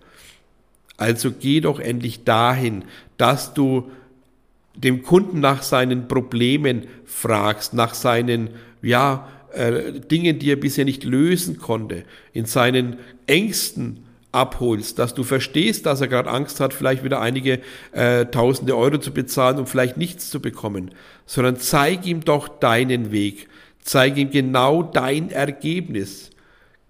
Also 0.99 1.33
geh 1.33 1.61
doch 1.61 1.81
endlich 1.81 2.23
dahin, 2.23 2.85
dass 3.17 3.55
du 3.55 3.91
dem 4.77 5.03
Kunden 5.03 5.41
nach 5.41 5.65
seinen 5.65 6.07
Problemen 6.07 6.87
fragst, 7.05 7.75
nach 7.75 7.95
seinen, 7.95 8.51
ja, 8.83 9.29
äh, 9.53 9.99
Dingen, 9.99 10.39
die 10.39 10.53
er 10.53 10.57
bisher 10.57 10.85
nicht 10.85 11.03
lösen 11.03 11.59
konnte, 11.59 12.05
in 12.33 12.45
seinen 12.45 13.01
Ängsten, 13.27 14.05
abholst, 14.33 14.99
dass 14.99 15.15
du 15.15 15.25
verstehst, 15.25 15.87
dass 15.87 16.01
er 16.01 16.09
gerade 16.09 16.31
Angst 16.31 16.61
hat, 16.61 16.73
vielleicht 16.73 17.05
wieder 17.05 17.21
einige 17.21 17.61
äh, 17.93 18.27
tausende 18.27 18.77
Euro 18.77 18.99
zu 18.99 19.13
bezahlen 19.13 19.59
und 19.59 19.69
vielleicht 19.69 19.97
nichts 19.97 20.31
zu 20.31 20.41
bekommen, 20.41 20.93
sondern 21.27 21.57
zeig 21.57 22.07
ihm 22.07 22.25
doch 22.25 22.49
deinen 22.49 23.13
Weg, 23.13 23.49
zeig 23.81 24.17
ihm 24.17 24.31
genau 24.31 24.83
dein 24.83 25.31
Ergebnis. 25.31 26.31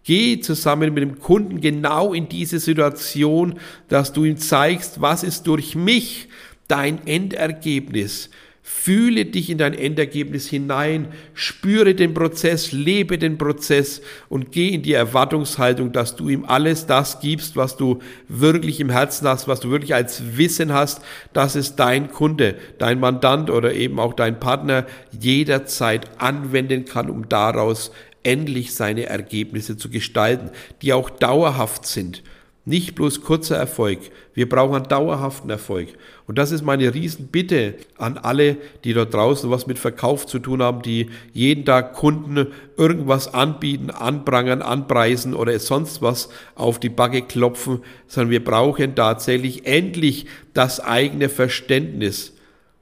Geh 0.05 0.41
zusammen 0.41 0.95
mit 0.95 1.03
dem 1.03 1.19
Kunden 1.19 1.61
genau 1.61 2.13
in 2.13 2.29
diese 2.29 2.59
Situation, 2.59 3.59
dass 3.89 4.13
du 4.13 4.25
ihm 4.25 4.39
zeigst, 4.39 5.01
was 5.01 5.23
ist 5.23 5.47
durch 5.47 5.75
mich 5.75 6.29
dein 6.69 7.07
Endergebnis, 7.07 8.31
Fühle 8.73 9.27
dich 9.27 9.51
in 9.51 9.59
dein 9.59 9.75
Endergebnis 9.75 10.49
hinein, 10.49 11.09
spüre 11.35 11.95
den 11.95 12.15
Prozess, 12.15 12.73
lebe 12.73 13.19
den 13.19 13.37
Prozess 13.37 14.01
und 14.31 14.53
geh 14.53 14.69
in 14.69 14.83
die 14.83 14.95
Erwartungshaltung, 14.95 15.93
dass 15.93 16.17
du 16.17 16.31
ihm 16.31 16.47
alles 16.47 16.87
das 16.87 17.21
gibst, 17.21 17.57
was 17.57 17.77
du 17.77 17.99
wirklich 18.29 18.81
im 18.81 18.89
Herzen 18.89 19.29
hast, 19.29 19.49
was 19.49 19.61
du 19.61 19.71
wirklich 19.71 19.95
als 19.95 20.37
Wissen 20.39 20.73
hast, 20.73 21.03
dass 21.35 21.57
es 21.57 21.77
dein 21.77 22.11
Kunde, 22.11 22.55
dein 22.79 23.01
Mandant 23.01 23.51
oder 23.51 23.75
eben 23.75 23.99
auch 23.99 24.15
dein 24.15 24.41
Partner 24.41 24.87
jederzeit 25.11 26.09
anwenden 26.19 26.87
kann, 26.87 27.11
um 27.11 27.29
daraus 27.29 27.91
endlich 28.23 28.75
seine 28.75 29.07
Ergebnisse 29.07 29.77
zu 29.77 29.91
gestalten, 29.91 30.51
die 30.81 30.95
auch 30.95 31.11
dauerhaft 31.11 31.85
sind. 31.87 32.23
Nicht 32.71 32.95
bloß 32.95 33.23
kurzer 33.23 33.57
Erfolg. 33.57 33.99
Wir 34.33 34.49
brauchen 34.49 34.77
einen 34.77 34.87
dauerhaften 34.87 35.51
Erfolg. 35.51 35.89
Und 36.29 36.39
das 36.39 36.53
ist 36.53 36.63
meine 36.63 36.95
Riesenbitte 36.95 37.75
an 37.99 38.17
alle, 38.17 38.59
die 38.85 38.93
dort 38.93 39.13
draußen 39.13 39.51
was 39.51 39.67
mit 39.67 39.77
Verkauf 39.77 40.25
zu 40.25 40.39
tun 40.39 40.63
haben, 40.63 40.81
die 40.83 41.11
jeden 41.33 41.65
Tag 41.65 41.95
Kunden 41.95 42.47
irgendwas 42.77 43.35
anbieten, 43.35 43.91
anprangern, 43.91 44.63
anpreisen 44.63 45.35
oder 45.35 45.59
sonst 45.59 46.01
was 46.01 46.29
auf 46.55 46.79
die 46.79 46.91
Backe 46.91 47.23
klopfen, 47.23 47.81
sondern 48.07 48.31
wir 48.31 48.45
brauchen 48.45 48.95
tatsächlich 48.95 49.67
endlich 49.67 50.27
das 50.55 50.79
eigene 50.79 51.29
Verständnis. 51.29 52.35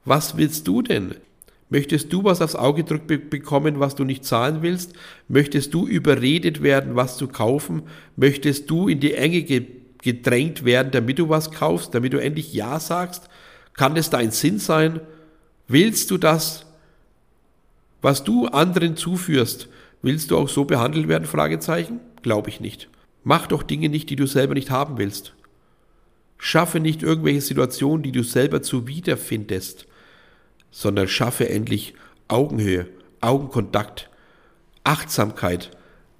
Was 0.05 0.37
willst 0.37 0.67
du 0.67 0.83
denn? 0.83 1.15
Möchtest 1.71 2.13
du 2.13 2.23
was 2.23 2.41
aufs 2.41 2.55
Auge 2.55 2.83
gedrückt 2.83 3.29
bekommen, 3.31 3.79
was 3.79 3.95
du 3.95 4.03
nicht 4.03 4.25
zahlen 4.25 4.61
willst? 4.61 4.93
Möchtest 5.27 5.73
du 5.73 5.87
überredet 5.87 6.61
werden, 6.61 6.95
was 6.95 7.17
zu 7.17 7.27
kaufen? 7.27 7.83
Möchtest 8.15 8.69
du 8.69 8.87
in 8.87 8.99
die 8.99 9.13
Enge 9.13 9.41
gedrängt 10.01 10.65
werden, 10.65 10.91
damit 10.91 11.19
du 11.19 11.29
was 11.29 11.51
kaufst, 11.51 11.93
damit 11.93 12.13
du 12.13 12.21
endlich 12.21 12.53
Ja 12.53 12.79
sagst? 12.79 13.29
Kann 13.73 13.95
es 13.95 14.09
dein 14.09 14.31
Sinn 14.31 14.59
sein? 14.59 15.01
Willst 15.67 16.11
du 16.11 16.17
das, 16.17 16.65
was 18.01 18.23
du 18.23 18.47
anderen 18.47 18.95
zuführst, 18.95 19.67
willst 20.01 20.31
du 20.31 20.37
auch 20.37 20.49
so 20.49 20.65
behandelt 20.65 21.07
werden? 21.07 21.25
Fragezeichen? 21.25 21.99
Glaube 22.21 22.49
ich 22.49 22.59
nicht. 22.59 22.89
Mach 23.23 23.47
doch 23.47 23.63
Dinge 23.63 23.89
nicht, 23.89 24.09
die 24.09 24.15
du 24.15 24.25
selber 24.25 24.53
nicht 24.53 24.71
haben 24.71 24.97
willst. 24.97 25.33
Schaffe 26.37 26.79
nicht 26.79 27.03
irgendwelche 27.03 27.41
Situationen, 27.41 28.01
die 28.01 28.13
du 28.13 28.23
selber 28.23 28.61
zuwiderfindest, 28.61 29.87
sondern 30.71 31.07
schaffe 31.09 31.49
endlich 31.49 31.93
Augenhöhe, 32.29 32.87
Augenkontakt, 33.19 34.09
Achtsamkeit, 34.85 35.71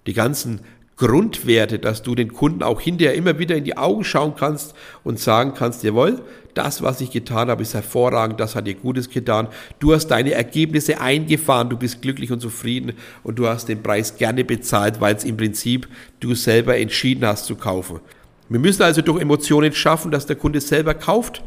die 0.05 0.13
ganzen 0.13 0.61
Grundwerte, 0.99 1.79
dass 1.79 2.03
du 2.03 2.13
den 2.13 2.33
Kunden 2.33 2.61
auch 2.61 2.81
hinterher 2.81 3.15
immer 3.15 3.39
wieder 3.39 3.55
in 3.55 3.63
die 3.63 3.77
Augen 3.77 4.03
schauen 4.03 4.35
kannst 4.37 4.75
und 5.03 5.17
sagen 5.17 5.53
kannst, 5.55 5.83
jawohl, 5.83 6.21
das, 6.53 6.81
was 6.81 6.99
ich 6.99 7.09
getan 7.09 7.49
habe, 7.49 7.61
ist 7.61 7.73
hervorragend, 7.73 8.39
das 8.39 8.55
hat 8.55 8.67
dir 8.67 8.75
Gutes 8.75 9.09
getan. 9.09 9.47
Du 9.79 9.93
hast 9.93 10.07
deine 10.07 10.33
Ergebnisse 10.33 10.99
eingefahren, 10.99 11.69
du 11.69 11.77
bist 11.77 12.01
glücklich 12.01 12.33
und 12.33 12.41
zufrieden 12.41 12.93
und 13.23 13.39
du 13.39 13.47
hast 13.47 13.69
den 13.69 13.81
Preis 13.81 14.17
gerne 14.17 14.43
bezahlt, 14.43 14.99
weil 14.99 15.15
es 15.15 15.23
im 15.23 15.37
Prinzip 15.37 15.87
du 16.19 16.35
selber 16.35 16.77
entschieden 16.77 17.25
hast 17.25 17.45
zu 17.45 17.55
kaufen. 17.55 18.01
Wir 18.49 18.59
müssen 18.59 18.81
also 18.81 19.01
durch 19.01 19.21
Emotionen 19.21 19.71
schaffen, 19.71 20.11
dass 20.11 20.25
der 20.25 20.35
Kunde 20.35 20.59
selber 20.59 20.95
kauft 20.95 21.41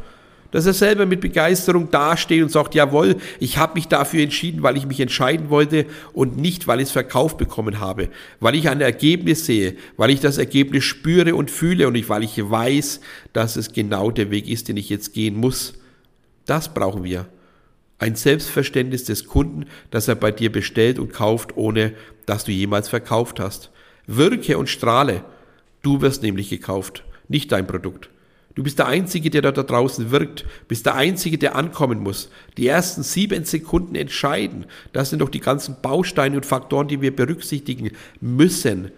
dass 0.53 0.67
er 0.67 0.73
selber 0.73 1.07
mit 1.07 1.19
Begeisterung 1.19 1.89
dasteht 1.89 2.43
und 2.43 2.49
sagt, 2.49 2.75
jawohl, 2.75 3.15
ich 3.39 3.57
habe 3.57 3.73
mich 3.73 3.87
dafür 3.87 4.21
entschieden, 4.21 4.61
weil 4.61 4.77
ich 4.77 4.85
mich 4.85 4.99
entscheiden 4.99 5.49
wollte 5.49 5.87
und 6.13 6.37
nicht, 6.37 6.67
weil 6.67 6.79
ich 6.79 6.89
es 6.89 6.91
verkauft 6.91 7.39
bekommen 7.39 7.79
habe, 7.79 8.09
weil 8.39 8.53
ich 8.53 8.69
ein 8.69 8.79
Ergebnis 8.79 9.47
sehe, 9.47 9.75
weil 9.97 10.11
ich 10.11 10.19
das 10.19 10.37
Ergebnis 10.37 10.83
spüre 10.83 11.33
und 11.33 11.49
fühle 11.49 11.87
und 11.87 11.95
ich, 11.95 12.07
weil 12.07 12.23
ich 12.23 12.37
weiß, 12.37 13.01
dass 13.33 13.55
es 13.55 13.73
genau 13.73 14.11
der 14.11 14.29
Weg 14.29 14.47
ist, 14.47 14.67
den 14.67 14.77
ich 14.77 14.89
jetzt 14.89 15.15
gehen 15.15 15.35
muss. 15.35 15.73
Das 16.45 16.71
brauchen 16.71 17.03
wir. 17.03 17.25
Ein 17.97 18.15
Selbstverständnis 18.15 19.05
des 19.05 19.25
Kunden, 19.25 19.65
dass 19.89 20.07
er 20.07 20.15
bei 20.15 20.29
dir 20.29 20.51
bestellt 20.51 20.99
und 20.99 21.13
kauft, 21.13 21.57
ohne 21.57 21.93
dass 22.27 22.43
du 22.43 22.51
jemals 22.51 22.89
verkauft 22.89 23.39
hast. 23.39 23.71
Wirke 24.05 24.59
und 24.59 24.69
strahle. 24.69 25.25
Du 25.81 26.01
wirst 26.01 26.21
nämlich 26.21 26.51
gekauft, 26.51 27.03
nicht 27.27 27.51
dein 27.51 27.65
Produkt. 27.65 28.09
Du 28.55 28.61
bist 28.61 28.77
der 28.77 28.87
Einzige, 28.87 29.31
der 29.31 29.41
da 29.41 29.51
draußen 29.51 30.11
wirkt, 30.11 30.45
bist 30.67 30.85
der 30.85 30.95
Einzige, 30.95 31.39
der 31.39 31.55
ankommen 31.55 31.99
muss. 31.99 32.29
Die 32.57 32.67
ersten 32.67 33.01
sieben 33.01 33.45
Sekunden 33.45 33.95
entscheiden. 33.95 34.65
Das 34.91 35.09
sind 35.09 35.19
doch 35.19 35.29
die 35.29 35.39
ganzen 35.39 35.77
Bausteine 35.81 36.35
und 36.35 36.45
Faktoren, 36.45 36.87
die 36.87 37.01
wir 37.01 37.15
berücksichtigen 37.15 37.91
müssen. 38.21 38.91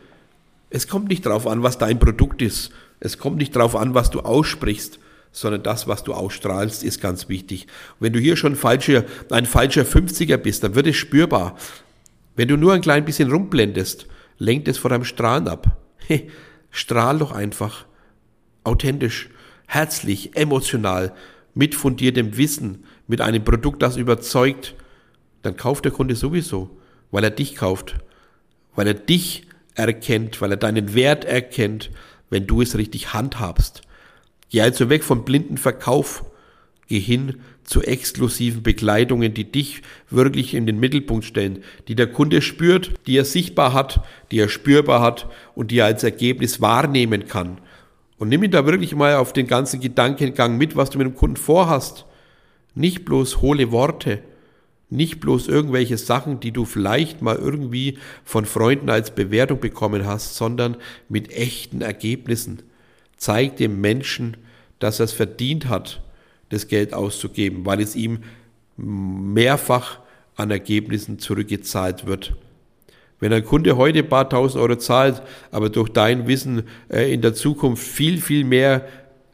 Es 0.69 0.89
kommt 0.89 1.07
nicht 1.07 1.25
darauf 1.25 1.47
an, 1.47 1.63
was 1.63 1.77
dein 1.77 1.99
Produkt 1.99 2.41
ist. 2.41 2.71
Es 2.99 3.17
kommt 3.17 3.37
nicht 3.37 3.55
darauf 3.55 3.77
an, 3.77 3.93
was 3.93 4.09
du 4.09 4.21
aussprichst, 4.21 4.99
sondern 5.31 5.63
das, 5.63 5.87
was 5.87 6.03
du 6.03 6.13
ausstrahlst, 6.13 6.83
ist 6.83 7.01
ganz 7.01 7.29
wichtig. 7.29 7.67
wenn 7.99 8.13
du 8.13 8.19
hier 8.19 8.35
schon 8.35 8.55
falscher, 8.55 9.05
ein 9.31 9.45
falscher 9.45 9.83
50er 9.83 10.37
bist, 10.37 10.63
dann 10.63 10.75
wird 10.75 10.87
es 10.87 10.97
spürbar. 10.97 11.57
Wenn 12.35 12.49
du 12.49 12.57
nur 12.57 12.73
ein 12.73 12.81
klein 12.81 13.05
bisschen 13.05 13.31
rumblendest, 13.31 14.07
lenkt 14.37 14.67
es 14.67 14.77
vor 14.77 14.89
deinem 14.89 15.05
Strahlen 15.05 15.47
ab. 15.47 15.77
Hey, 15.97 16.29
strahl 16.71 17.19
doch 17.19 17.31
einfach. 17.31 17.85
Authentisch, 18.63 19.29
herzlich, 19.67 20.35
emotional, 20.35 21.13
mit 21.53 21.75
fundiertem 21.75 22.37
Wissen, 22.37 22.83
mit 23.07 23.21
einem 23.21 23.43
Produkt, 23.43 23.81
das 23.81 23.97
überzeugt, 23.97 24.75
dann 25.41 25.57
kauft 25.57 25.85
der 25.85 25.91
Kunde 25.91 26.15
sowieso, 26.15 26.69
weil 27.11 27.23
er 27.23 27.31
dich 27.31 27.55
kauft, 27.55 27.95
weil 28.75 28.87
er 28.87 28.93
dich 28.93 29.47
erkennt, 29.75 30.41
weil 30.41 30.51
er 30.51 30.57
deinen 30.57 30.93
Wert 30.93 31.25
erkennt, 31.25 31.91
wenn 32.29 32.47
du 32.47 32.61
es 32.61 32.77
richtig 32.77 33.13
handhabst. 33.13 33.81
Geh 34.49 34.61
also 34.61 34.89
weg 34.89 35.03
vom 35.03 35.25
blinden 35.25 35.57
Verkauf, 35.57 36.25
geh 36.87 36.99
hin 36.99 37.41
zu 37.63 37.81
exklusiven 37.81 38.63
Bekleidungen, 38.63 39.33
die 39.33 39.51
dich 39.51 39.81
wirklich 40.09 40.53
in 40.53 40.65
den 40.65 40.79
Mittelpunkt 40.79 41.25
stellen, 41.25 41.63
die 41.87 41.95
der 41.95 42.07
Kunde 42.07 42.41
spürt, 42.41 42.93
die 43.07 43.17
er 43.17 43.25
sichtbar 43.25 43.73
hat, 43.73 44.01
die 44.31 44.39
er 44.39 44.49
spürbar 44.49 45.01
hat 45.01 45.27
und 45.55 45.71
die 45.71 45.79
er 45.79 45.85
als 45.85 46.03
Ergebnis 46.03 46.61
wahrnehmen 46.61 47.27
kann. 47.27 47.59
Und 48.17 48.29
nimm 48.29 48.43
ihn 48.43 48.51
da 48.51 48.65
wirklich 48.65 48.95
mal 48.95 49.15
auf 49.15 49.33
den 49.33 49.47
ganzen 49.47 49.79
Gedankengang 49.81 50.57
mit, 50.57 50.75
was 50.75 50.89
du 50.89 50.97
mit 50.97 51.07
dem 51.07 51.15
Kunden 51.15 51.37
vorhast. 51.37 52.05
Nicht 52.73 53.05
bloß 53.05 53.41
hohle 53.41 53.71
Worte, 53.71 54.21
nicht 54.89 55.19
bloß 55.19 55.47
irgendwelche 55.47 55.97
Sachen, 55.97 56.39
die 56.39 56.51
du 56.51 56.65
vielleicht 56.65 57.21
mal 57.21 57.35
irgendwie 57.35 57.97
von 58.23 58.45
Freunden 58.45 58.89
als 58.89 59.11
Bewertung 59.11 59.59
bekommen 59.59 60.05
hast, 60.05 60.35
sondern 60.35 60.77
mit 61.09 61.31
echten 61.31 61.81
Ergebnissen. 61.81 62.61
Zeig 63.17 63.57
dem 63.57 63.81
Menschen, 63.81 64.37
dass 64.79 64.99
er 64.99 65.05
es 65.05 65.13
verdient 65.13 65.67
hat, 65.67 66.01
das 66.49 66.67
Geld 66.67 66.93
auszugeben, 66.93 67.65
weil 67.65 67.81
es 67.81 67.95
ihm 67.95 68.19
mehrfach 68.77 69.99
an 70.35 70.51
Ergebnissen 70.51 71.17
zurückgezahlt 71.17 72.05
wird. 72.05 72.35
Wenn 73.19 73.31
ein 73.33 73.45
Kunde 73.45 73.77
heute 73.77 73.99
ein 73.99 74.09
paar 74.09 74.29
tausend 74.29 74.61
Euro 74.61 74.75
zahlt, 74.75 75.21
aber 75.51 75.69
durch 75.69 75.89
dein 75.89 76.27
Wissen 76.27 76.63
äh, 76.89 77.13
in 77.13 77.21
der 77.21 77.33
Zukunft 77.33 77.83
viel, 77.83 78.19
viel 78.19 78.43
mehr 78.43 78.85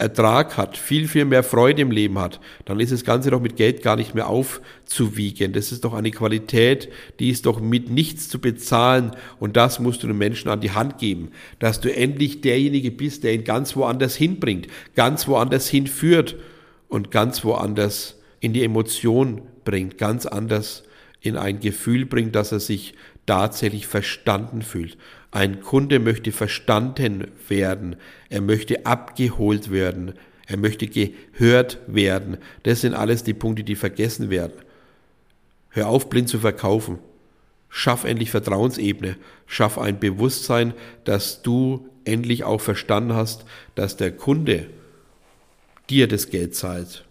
Ertrag 0.01 0.57
hat, 0.57 0.77
viel, 0.77 1.07
viel 1.07 1.25
mehr 1.25 1.43
Freude 1.43 1.83
im 1.83 1.91
Leben 1.91 2.17
hat, 2.17 2.39
dann 2.65 2.79
ist 2.79 2.91
das 2.91 3.03
Ganze 3.03 3.29
doch 3.29 3.39
mit 3.39 3.55
Geld 3.55 3.83
gar 3.83 3.95
nicht 3.95 4.15
mehr 4.15 4.27
aufzuwiegen. 4.27 5.53
Das 5.53 5.71
ist 5.71 5.83
doch 5.83 5.93
eine 5.93 6.09
Qualität, 6.09 6.89
die 7.19 7.29
ist 7.29 7.45
doch 7.45 7.59
mit 7.61 7.91
nichts 7.91 8.27
zu 8.27 8.41
bezahlen 8.41 9.11
und 9.39 9.57
das 9.57 9.79
musst 9.79 10.01
du 10.01 10.07
den 10.07 10.17
Menschen 10.17 10.49
an 10.49 10.59
die 10.59 10.71
Hand 10.71 10.97
geben, 10.97 11.29
dass 11.59 11.81
du 11.81 11.95
endlich 11.95 12.41
derjenige 12.41 12.89
bist, 12.89 13.23
der 13.23 13.35
ihn 13.35 13.43
ganz 13.43 13.75
woanders 13.75 14.15
hinbringt, 14.15 14.67
ganz 14.95 15.27
woanders 15.27 15.67
hinführt 15.67 16.35
und 16.87 17.11
ganz 17.11 17.43
woanders 17.43 18.19
in 18.39 18.53
die 18.53 18.63
Emotion 18.63 19.43
bringt, 19.65 19.99
ganz 19.99 20.25
anders 20.25 20.83
in 21.21 21.37
ein 21.37 21.59
Gefühl 21.59 22.07
bringt, 22.07 22.35
dass 22.35 22.51
er 22.51 22.59
sich 22.59 22.95
tatsächlich 23.25 23.87
verstanden 23.87 24.61
fühlt. 24.61 24.97
Ein 25.31 25.61
Kunde 25.61 25.99
möchte 25.99 26.31
verstanden 26.31 27.27
werden, 27.47 27.95
er 28.29 28.41
möchte 28.41 28.85
abgeholt 28.85 29.71
werden, 29.71 30.13
er 30.45 30.57
möchte 30.57 30.87
gehört 30.87 31.79
werden. 31.87 32.37
Das 32.63 32.81
sind 32.81 32.93
alles 32.93 33.23
die 33.23 33.33
Punkte, 33.33 33.63
die 33.63 33.75
vergessen 33.75 34.29
werden. 34.29 34.53
Hör 35.69 35.87
auf, 35.87 36.09
blind 36.09 36.27
zu 36.27 36.39
verkaufen. 36.39 36.99
Schaff 37.69 38.03
endlich 38.03 38.31
Vertrauensebene. 38.31 39.15
Schaff 39.45 39.77
ein 39.77 39.99
Bewusstsein, 39.99 40.73
dass 41.05 41.41
du 41.41 41.87
endlich 42.03 42.43
auch 42.43 42.59
verstanden 42.59 43.13
hast, 43.13 43.45
dass 43.75 43.95
der 43.95 44.11
Kunde 44.11 44.67
dir 45.89 46.09
das 46.09 46.29
Geld 46.29 46.55
zahlt 46.55 47.05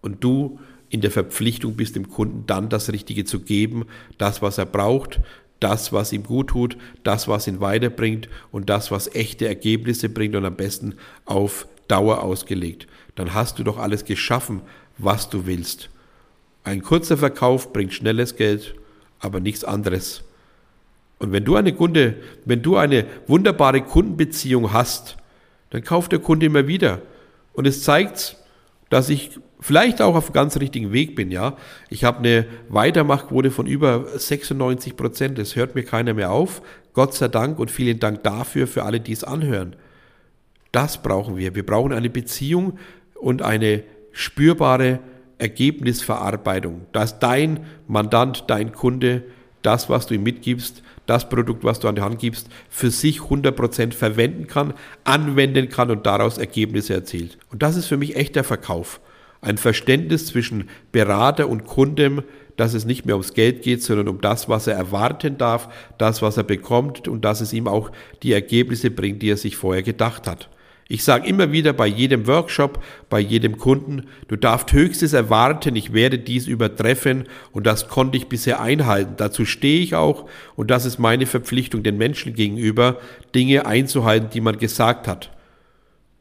und 0.00 0.24
du 0.24 0.58
in 0.92 1.00
der 1.00 1.10
Verpflichtung 1.10 1.74
bist, 1.74 1.96
dem 1.96 2.10
Kunden 2.10 2.44
dann 2.46 2.68
das 2.68 2.92
Richtige 2.92 3.24
zu 3.24 3.40
geben, 3.40 3.86
das, 4.18 4.42
was 4.42 4.58
er 4.58 4.66
braucht, 4.66 5.20
das, 5.58 5.90
was 5.90 6.12
ihm 6.12 6.22
gut 6.22 6.48
tut, 6.48 6.76
das, 7.02 7.28
was 7.28 7.46
ihn 7.46 7.60
weiterbringt 7.60 8.28
und 8.50 8.68
das, 8.68 8.90
was 8.90 9.14
echte 9.14 9.48
Ergebnisse 9.48 10.10
bringt 10.10 10.36
und 10.36 10.44
am 10.44 10.54
besten 10.54 10.96
auf 11.24 11.66
Dauer 11.88 12.22
ausgelegt. 12.22 12.86
Dann 13.14 13.32
hast 13.32 13.58
du 13.58 13.64
doch 13.64 13.78
alles 13.78 14.04
geschaffen, 14.04 14.60
was 14.98 15.30
du 15.30 15.46
willst. 15.46 15.88
Ein 16.62 16.82
kurzer 16.82 17.16
Verkauf 17.16 17.72
bringt 17.72 17.94
schnelles 17.94 18.36
Geld, 18.36 18.74
aber 19.18 19.40
nichts 19.40 19.64
anderes. 19.64 20.22
Und 21.18 21.32
wenn 21.32 21.44
du 21.44 21.56
eine 21.56 21.72
Kunde, 21.72 22.16
wenn 22.44 22.60
du 22.60 22.76
eine 22.76 23.06
wunderbare 23.26 23.80
Kundenbeziehung 23.80 24.74
hast, 24.74 25.16
dann 25.70 25.82
kauft 25.82 26.12
der 26.12 26.18
Kunde 26.18 26.44
immer 26.44 26.66
wieder. 26.66 27.00
Und 27.54 27.66
es 27.66 27.82
zeigt, 27.82 28.36
dass 28.90 29.08
ich 29.08 29.38
vielleicht 29.62 30.02
auch 30.02 30.14
auf 30.14 30.32
ganz 30.32 30.58
richtigen 30.58 30.92
Weg 30.92 31.14
bin, 31.14 31.30
ja. 31.30 31.56
Ich 31.88 32.04
habe 32.04 32.18
eine 32.18 32.46
Weitermachquote 32.68 33.50
von 33.50 33.66
über 33.66 34.06
96 34.18 34.96
Prozent. 34.96 35.38
Es 35.38 35.56
hört 35.56 35.74
mir 35.74 35.84
keiner 35.84 36.12
mehr 36.14 36.30
auf. 36.30 36.60
Gott 36.92 37.14
sei 37.14 37.28
Dank 37.28 37.58
und 37.58 37.70
vielen 37.70 37.98
Dank 37.98 38.22
dafür 38.22 38.66
für 38.66 38.82
alle, 38.82 39.00
die 39.00 39.12
es 39.12 39.24
anhören. 39.24 39.76
Das 40.72 41.02
brauchen 41.02 41.36
wir. 41.36 41.54
Wir 41.54 41.64
brauchen 41.64 41.92
eine 41.92 42.10
Beziehung 42.10 42.78
und 43.14 43.42
eine 43.42 43.84
spürbare 44.10 45.00
Ergebnisverarbeitung, 45.38 46.86
dass 46.92 47.18
dein 47.18 47.66
Mandant, 47.88 48.44
dein 48.48 48.72
Kunde, 48.72 49.22
das, 49.62 49.88
was 49.88 50.06
du 50.06 50.14
ihm 50.14 50.22
mitgibst, 50.22 50.82
das 51.06 51.28
Produkt, 51.28 51.64
was 51.64 51.80
du 51.80 51.88
an 51.88 51.96
die 51.96 52.02
Hand 52.02 52.18
gibst, 52.18 52.48
für 52.68 52.90
sich 52.90 53.20
100% 53.20 53.92
verwenden 53.92 54.46
kann, 54.46 54.74
anwenden 55.04 55.68
kann 55.68 55.90
und 55.90 56.06
daraus 56.06 56.38
Ergebnisse 56.38 56.94
erzielt. 56.94 57.38
Und 57.50 57.62
das 57.62 57.76
ist 57.76 57.86
für 57.86 57.96
mich 57.96 58.16
echter 58.16 58.44
Verkauf. 58.44 59.00
Ein 59.42 59.58
Verständnis 59.58 60.26
zwischen 60.26 60.68
Berater 60.92 61.48
und 61.48 61.64
Kundem, 61.64 62.22
dass 62.56 62.74
es 62.74 62.84
nicht 62.84 63.06
mehr 63.06 63.16
ums 63.16 63.34
Geld 63.34 63.62
geht, 63.62 63.82
sondern 63.82 64.06
um 64.06 64.20
das, 64.20 64.48
was 64.48 64.68
er 64.68 64.76
erwarten 64.76 65.36
darf, 65.36 65.68
das, 65.98 66.22
was 66.22 66.36
er 66.36 66.44
bekommt 66.44 67.08
und 67.08 67.24
dass 67.24 67.40
es 67.40 67.52
ihm 67.52 67.66
auch 67.66 67.90
die 68.22 68.32
Ergebnisse 68.32 68.92
bringt, 68.92 69.20
die 69.20 69.30
er 69.30 69.36
sich 69.36 69.56
vorher 69.56 69.82
gedacht 69.82 70.28
hat. 70.28 70.48
Ich 70.88 71.02
sage 71.02 71.26
immer 71.26 71.50
wieder 71.50 71.72
bei 71.72 71.88
jedem 71.88 72.28
Workshop, 72.28 72.84
bei 73.10 73.18
jedem 73.18 73.56
Kunden, 73.56 74.06
du 74.28 74.36
darfst 74.36 74.72
Höchstes 74.72 75.12
erwarten, 75.12 75.74
ich 75.74 75.92
werde 75.92 76.20
dies 76.20 76.46
übertreffen 76.46 77.24
und 77.50 77.66
das 77.66 77.88
konnte 77.88 78.18
ich 78.18 78.28
bisher 78.28 78.60
einhalten. 78.60 79.14
Dazu 79.16 79.44
stehe 79.44 79.80
ich 79.80 79.96
auch 79.96 80.28
und 80.54 80.70
das 80.70 80.84
ist 80.84 80.98
meine 80.98 81.26
Verpflichtung 81.26 81.82
den 81.82 81.98
Menschen 81.98 82.34
gegenüber, 82.34 82.98
Dinge 83.34 83.66
einzuhalten, 83.66 84.30
die 84.32 84.40
man 84.40 84.58
gesagt 84.58 85.08
hat. 85.08 85.32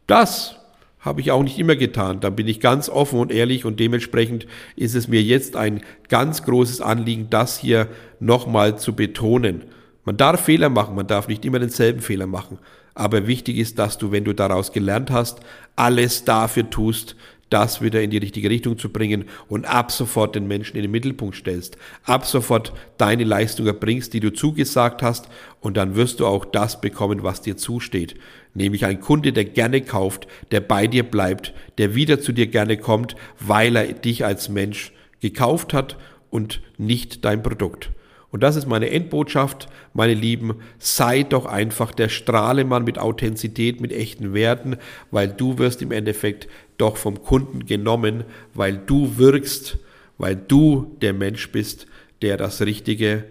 Das 0.08 0.61
habe 1.02 1.20
ich 1.20 1.32
auch 1.32 1.44
nicht 1.44 1.60
immer 1.60 1.76
getan. 1.76 2.20
Da 2.20 2.30
bin 2.30 2.48
ich 2.48 2.60
ganz 2.60 2.88
offen 2.88 3.20
und 3.20 3.32
ehrlich 3.32 3.66
und 3.66 3.80
dementsprechend 3.80 4.48
ist 4.76 4.96
es 4.96 5.08
mir 5.08 5.22
jetzt 5.22 5.56
ein 5.56 5.82
ganz 6.08 6.44
großes 6.44 6.80
Anliegen, 6.80 7.28
das 7.30 7.58
hier 7.58 7.88
nochmal 8.20 8.78
zu 8.78 8.96
betonen. 8.96 9.64
Man 10.06 10.18
darf 10.18 10.46
Fehler 10.46 10.70
machen, 10.70 10.96
man 10.96 11.08
darf 11.08 11.28
nicht 11.28 11.44
immer 11.44 11.60
denselben 11.60 12.02
Fehler 12.02 12.28
machen. 12.28 12.60
Aber 12.94 13.28
wichtig 13.28 13.58
ist, 13.58 13.80
dass 13.80 13.98
du, 13.98 14.12
wenn 14.12 14.24
du 14.24 14.34
daraus 14.34 14.72
gelernt 14.72 15.12
hast, 15.12 15.40
alles 15.76 16.24
dafür 16.24 16.70
tust, 16.70 17.16
das 17.52 17.82
wieder 17.82 18.02
in 18.02 18.10
die 18.10 18.18
richtige 18.18 18.50
Richtung 18.50 18.78
zu 18.78 18.90
bringen 18.90 19.26
und 19.48 19.66
ab 19.66 19.92
sofort 19.92 20.36
den 20.36 20.48
Menschen 20.48 20.78
in 20.78 20.84
den 20.84 20.92
Mittelpunkt 20.92 21.36
stellst, 21.36 21.78
ab 22.04 22.26
sofort 22.26 22.74
deine 22.98 23.26
Leistung 23.26 23.68
erbringst, 23.68 24.14
die 24.14 24.20
du 24.20 24.34
zugesagt 24.34 25.04
hast 25.04 25.28
und 25.60 25.78
dann 25.78 25.96
wirst 25.96 26.20
du 26.20 26.26
auch 26.26 26.46
das 26.46 26.82
bekommen, 26.82 27.24
was 27.24 27.42
dir 27.42 27.58
zusteht. 27.58 28.16
Nämlich 28.54 28.86
ein 28.86 29.00
Kunde, 29.00 29.32
der 29.32 29.46
gerne 29.46 29.82
kauft, 29.82 30.28
der 30.52 30.60
bei 30.60 30.88
dir 30.88 31.04
bleibt, 31.04 31.54
der 31.78 31.96
wieder 31.96 32.20
zu 32.20 32.32
dir 32.32 32.48
gerne 32.48 32.78
kommt, 32.78 33.16
weil 33.40 33.76
er 33.76 33.94
dich 33.94 34.26
als 34.26 34.50
Mensch 34.50 34.92
gekauft 35.22 35.74
hat 35.74 35.98
und 36.30 36.62
nicht 36.78 37.24
dein 37.24 37.44
Produkt. 37.44 37.92
Und 38.32 38.44
das 38.44 38.56
ist 38.56 38.66
meine 38.66 38.90
Endbotschaft, 38.90 39.68
meine 39.94 40.14
Lieben. 40.14 40.56
Sei 40.80 41.24
doch 41.24 41.46
einfach 41.46 41.92
der 41.92 42.08
Strahlemann 42.08 42.86
mit 42.86 42.98
Authentizität, 42.98 43.82
mit 43.82 43.92
echten 43.92 44.34
Werten, 44.34 44.78
weil 45.12 45.28
du 45.28 45.58
wirst 45.58 45.82
im 45.82 45.92
Endeffekt 45.92 46.48
doch 46.78 46.96
vom 46.96 47.22
Kunden 47.24 47.66
genommen, 47.66 48.24
weil 48.54 48.78
du 48.78 49.18
wirkst, 49.18 49.78
weil 50.18 50.36
du 50.36 50.98
der 51.02 51.14
Mensch 51.14 51.52
bist, 51.52 51.88
der 52.22 52.38
das 52.38 52.62
Richtige 52.62 53.26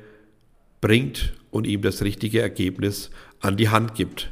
bringt 0.82 1.32
und 1.50 1.66
ihm 1.66 1.80
das 1.80 2.02
richtige 2.02 2.42
Ergebnis 2.42 3.10
an 3.40 3.56
die 3.56 3.70
Hand 3.70 3.94
gibt. 3.94 4.30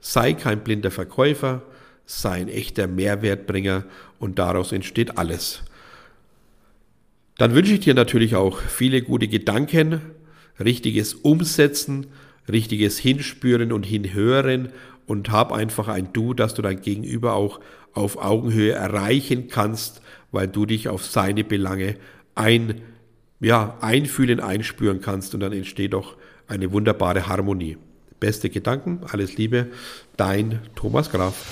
Sei 0.00 0.34
kein 0.34 0.64
blinder 0.64 0.90
Verkäufer, 0.90 1.62
sei 2.06 2.32
ein 2.32 2.48
echter 2.48 2.86
Mehrwertbringer 2.86 3.84
und 4.18 4.38
daraus 4.38 4.72
entsteht 4.72 5.18
alles. 5.18 5.62
Dann 7.36 7.54
wünsche 7.54 7.74
ich 7.74 7.80
dir 7.80 7.94
natürlich 7.94 8.34
auch 8.34 8.60
viele 8.60 9.02
gute 9.02 9.28
Gedanken, 9.28 10.00
richtiges 10.58 11.14
Umsetzen, 11.14 12.08
richtiges 12.48 12.98
Hinspüren 12.98 13.72
und 13.72 13.84
Hinhören 13.84 14.70
und 15.06 15.30
hab 15.30 15.52
einfach 15.52 15.88
ein 15.88 16.12
Du, 16.12 16.34
dass 16.34 16.54
du 16.54 16.62
dein 16.62 16.80
Gegenüber 16.80 17.34
auch 17.34 17.60
auf 17.92 18.16
Augenhöhe 18.16 18.72
erreichen 18.72 19.48
kannst, 19.48 20.02
weil 20.32 20.48
du 20.48 20.66
dich 20.66 20.88
auf 20.88 21.04
seine 21.04 21.44
Belange 21.44 21.96
ein, 22.34 22.80
ja, 23.40 23.76
einfühlen, 23.80 24.40
einspüren 24.40 25.00
kannst 25.00 25.34
und 25.34 25.40
dann 25.40 25.52
entsteht 25.52 25.92
doch 25.92 26.16
eine 26.46 26.72
wunderbare 26.72 27.28
Harmonie. 27.28 27.76
Beste 28.20 28.50
Gedanken, 28.50 29.00
alles 29.10 29.36
Liebe, 29.36 29.68
dein 30.16 30.60
Thomas 30.74 31.10
Graf. 31.10 31.46